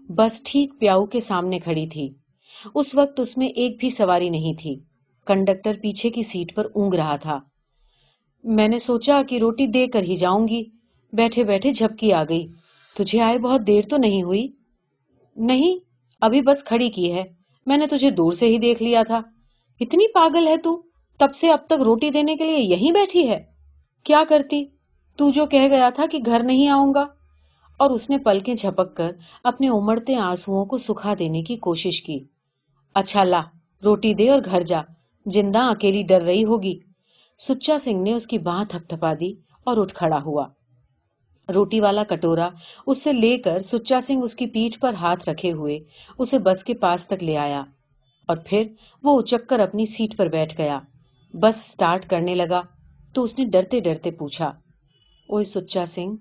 بس 0.09 0.43
ٹھیک 0.43 0.73
پیاؤ 0.79 1.07
کے 1.07 1.21
سامنے 1.21 1.59
کھڑی 1.59 1.87
تھی۔ 1.87 2.15
اس 2.75 2.95
وقت 2.95 3.21
اس 3.21 3.39
میں 3.39 3.47
ایک 3.47 3.77
بھی 3.81 3.91
سواری 3.91 4.29
نہیں 4.29 4.55
تھی۔ 4.61 4.81
کنڈکٹر 5.27 5.73
پیچھے 5.83 6.11
کی 6.11 6.23
سیٹ 6.23 6.55
پر 6.55 6.65
اونگ 6.75 6.95
رہا 6.95 7.17
تھا۔ 7.17 7.41
میں 8.45 8.69
نے 8.69 8.79
سوچا 8.79 9.23
کہ 9.29 9.39
روٹی 9.39 9.67
دے 9.67 9.87
کر 9.87 10.03
ہی 10.03 10.17
جاؤں 10.17 10.49
گی۔ 10.49 10.65
بیٹھے 11.13 11.45
بیٹھے 11.45 11.71
جھپکی 11.71 12.13
آ 12.13 12.25
گئی۔ 12.29 12.47
تجھے 12.97 13.21
آئے 13.21 13.39
بہت 13.39 13.67
دیر 13.67 13.83
تو 13.91 13.97
نہیں 13.97 14.23
ہوئی؟ 14.23 14.49
نہیں، 15.37 15.79
ابھی 16.21 16.43
بس 16.43 16.65
کھڑی 16.65 16.91
کی 16.91 17.13
ہے۔ 17.13 17.25
میں 17.67 17.77
نے 17.77 17.87
تجھے 17.87 18.11
دور 18.11 18.33
سے 18.33 18.47
ہی 18.47 18.59
دیکھ 18.59 18.83
لیا 18.83 19.03
تھا۔ 19.03 19.21
اتنی 19.81 20.13
پاگل 20.13 20.49
ہے 20.49 20.57
تو 20.57 20.83
تب 21.19 21.35
سے 21.35 21.53
اب 21.53 21.59
تک 21.67 21.83
روٹی 21.87 22.11
دینے 22.11 22.37
کے 22.37 22.45
لیے 22.45 22.59
یہیں 22.59 22.93
بیٹھی 22.93 23.29
ہے؟ 23.29 23.45
کیا 24.05 24.23
کرتی؟ 24.29 24.65
تو 25.17 25.29
جو 25.29 25.47
کہہ 25.47 25.69
گیا 25.71 25.91
تھا 25.95 26.05
کہ 26.11 26.19
گھر 26.27 26.43
نہیں 26.43 26.69
آؤں 26.69 26.95
گا۔ 26.95 27.07
اور 27.79 27.91
اس 27.91 28.11
نے 28.11 28.19
پلکیں 28.19 28.55
جھپک 28.55 28.97
کر 28.97 29.11
اپنے 29.45 29.69
امڑتے 29.69 30.15
آنسو 30.15 30.65
کو 30.65 30.77
سکھا 30.77 31.15
دینے 31.19 31.43
کی 31.43 31.57
کوشش 31.57 32.03
کی۔ 32.03 32.25
اچھا 32.95 33.25
لا، 33.25 33.43
روٹی 33.85 34.15
دے 34.15 34.31
اور 34.31 34.41
گھر 34.45 34.61
جا۔ 34.61 34.81
جندہ 35.27 35.59
اکیلی 35.59 36.03
ڈر 36.03 36.23
رہی 36.23 36.45
ہوگی۔ 36.45 36.79
سچا 37.39 37.79
سنگھ 37.79 38.03
نے 38.03 38.13
اس 38.13 38.27
کی 38.27 38.39
باہ 38.39 38.65
تھپ 38.65 38.89
تھپا 38.89 39.13
دی 39.21 39.33
اور 39.65 39.77
اٹھ 39.77 39.95
کھڑا 39.95 40.23
ہوا۔ 40.23 40.47
روٹی 41.55 41.81
والا 41.81 42.05
کٹورا 42.05 42.49
اس 42.87 43.03
سے 43.03 43.13
لے 43.13 43.39
کر 43.39 43.59
سچا 43.59 44.01
سنگھ 44.01 44.23
اس 44.23 44.35
کی 44.35 44.47
پیٹ 44.47 44.81
پر 44.81 44.95
ہاتھ 44.95 45.29
رکھے 45.29 45.53
ہوئے 45.53 45.79
اسے 46.19 46.39
بس 46.39 46.65
کے 46.65 46.75
پاس 46.75 47.07
تک 47.07 47.25
لے 47.25 47.37
آیا 47.37 47.63
اور 48.29 48.37
پھر 48.45 48.67
وہ 49.03 49.21
اچک 49.21 49.49
کر 49.49 49.61
اپنی 49.61 49.85
سیٹ 49.85 50.17
پر 50.17 50.27
بیٹھ 50.27 50.59
گیا۔ 50.59 50.81
بس 51.35 51.57
سٹارٹ 51.57 52.07
کرنے 52.07 52.35
لگا 52.35 52.63
تو 53.15 53.23
اس 53.23 53.39
نے 53.39 53.45
ڈرتے 53.45 53.81
ڈرتے 53.81 54.11
پوچھا 54.11 54.53
اوے 55.29 55.45
سچا 55.45 55.87
سنگھ، 55.87 56.17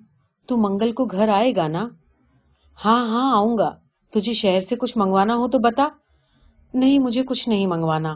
تو 0.47 0.57
منگل 0.57 0.91
کو 0.91 1.05
گھر 1.05 1.29
آئے 1.29 1.55
گا 1.55 1.67
نا؟ 1.67 1.87
ہاں 2.85 3.07
ہاں 3.07 3.31
آؤں 3.35 3.57
گا۔ 3.57 3.75
تجھے 4.11 4.33
شہر 4.33 4.59
سے 4.59 4.75
کچھ 4.75 4.97
منگوانا 4.97 5.35
ہو 5.35 5.47
تو 5.47 5.59
بتا۔ 5.59 5.87
نہیں، 6.73 6.99
مجھے 6.99 7.23
کچھ 7.23 7.49
نہیں 7.49 7.67
منگوانا۔ 7.67 8.15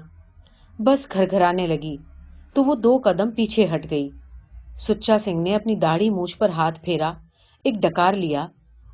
بس 0.79 1.07
گھر 1.13 1.25
گھر 1.31 1.41
آنے 1.41 1.67
لگی 1.67 1.97
تو 2.53 2.63
وہ 2.63 2.75
دو 2.75 3.01
قدم 3.03 3.31
پیچھے 3.31 3.67
ہٹ 3.75 3.91
گئی۔ 3.91 4.09
سچا 4.79 5.17
سنگھ 5.17 5.41
نے 5.41 5.55
اپنی 5.55 5.75
داڑھی 5.75 6.09
مونچھ 6.09 6.37
پر 6.37 6.49
ہاتھ 6.49 6.79
پھیرا، 6.83 7.13
ایک 7.63 7.73
ڈکار 7.73 8.13
لیا 8.13 8.47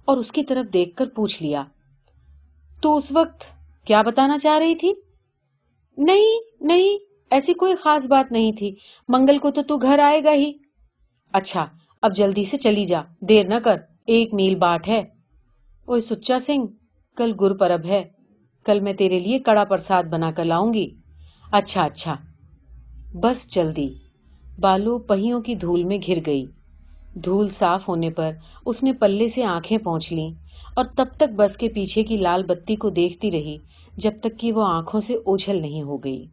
اور 0.05 0.17
اس 0.17 0.31
کی 0.31 0.43
طرف 0.43 0.73
دیکھ 0.73 0.95
کر 0.95 1.09
پوچھ 1.09 1.43
لیا، 1.43 1.63
تو 2.81 2.95
اس 2.95 3.11
وقت 3.11 3.43
کیا 3.87 4.01
بتانا 4.01 4.37
چاہ 4.37 4.57
رہی 4.57 4.75
تھی؟ 4.75 4.93
نہیں 5.97 6.39
نہیں، 6.61 6.97
ایسی 7.29 7.53
کوئی 7.53 7.75
خاص 7.75 8.05
بات 8.05 8.31
نہیں 8.31 8.51
تھی، 8.51 8.75
منگل 9.07 9.37
کو 9.37 9.51
تو 9.51 9.61
تو 9.63 9.77
گھر 9.77 9.99
آئے 9.99 10.23
گا 10.23 10.31
ہی۔ 10.31 10.51
اچھا 11.33 11.65
اب 12.01 12.15
جلدی 12.15 12.43
سے 12.43 12.57
چلی 12.57 12.83
جا، 12.83 13.01
دیر 13.19 13.47
نہ 13.47 13.55
کر، 13.63 13.75
ایک 14.05 14.33
میل 14.33 14.55
باٹ 14.55 14.87
ہے۔ 14.87 15.03
اوے 15.85 15.99
سچا 15.99 16.39
سنگھ، 16.39 16.67
کل 17.15 17.33
گر 17.41 17.53
پرب 17.53 17.85
ہے، 17.85 18.03
کل 18.65 18.79
میں 18.79 18.93
تیرے 18.93 19.19
لیے 19.19 19.39
کڑا 19.39 19.63
پرساد 19.63 20.03
بنا 20.03 20.31
کر 20.31 20.45
لاؤں 20.45 20.73
گی۔ 20.73 20.95
اچھا 21.51 21.83
اچھا 21.83 22.15
بس 23.13 23.47
جلدی۔ 23.47 24.04
بالو 24.57 24.97
پہیوں 24.99 25.41
کی 25.41 25.55
دھول 25.55 25.83
میں 25.83 25.97
گھر 26.07 26.19
گئی۔ 26.25 26.45
دھول 27.15 27.47
صاف 27.49 27.87
ہونے 27.89 28.09
پر 28.09 28.31
اس 28.65 28.83
نے 28.83 28.93
پلے 28.93 29.27
سے 29.27 29.43
آنکھیں 29.43 29.77
پہنچ 29.77 30.11
لی 30.13 30.27
اور 30.75 30.85
تب 30.95 31.05
تک 31.17 31.35
بس 31.35 31.57
کے 31.57 31.69
پیچھے 31.69 32.03
کی 32.03 32.17
لال 32.17 32.43
بتی 32.43 32.75
کو 32.75 32.89
دیکھتی 32.89 33.31
رہی 33.31 33.57
جب 33.97 34.19
تک 34.21 34.39
کہ 34.39 34.51
وہ 34.51 34.63
آنکھوں 34.67 34.99
سے 34.99 35.13
اوجھل 35.15 35.61
نہیں 35.61 35.81
ہو 35.81 35.97
گئی۔ 35.97 36.25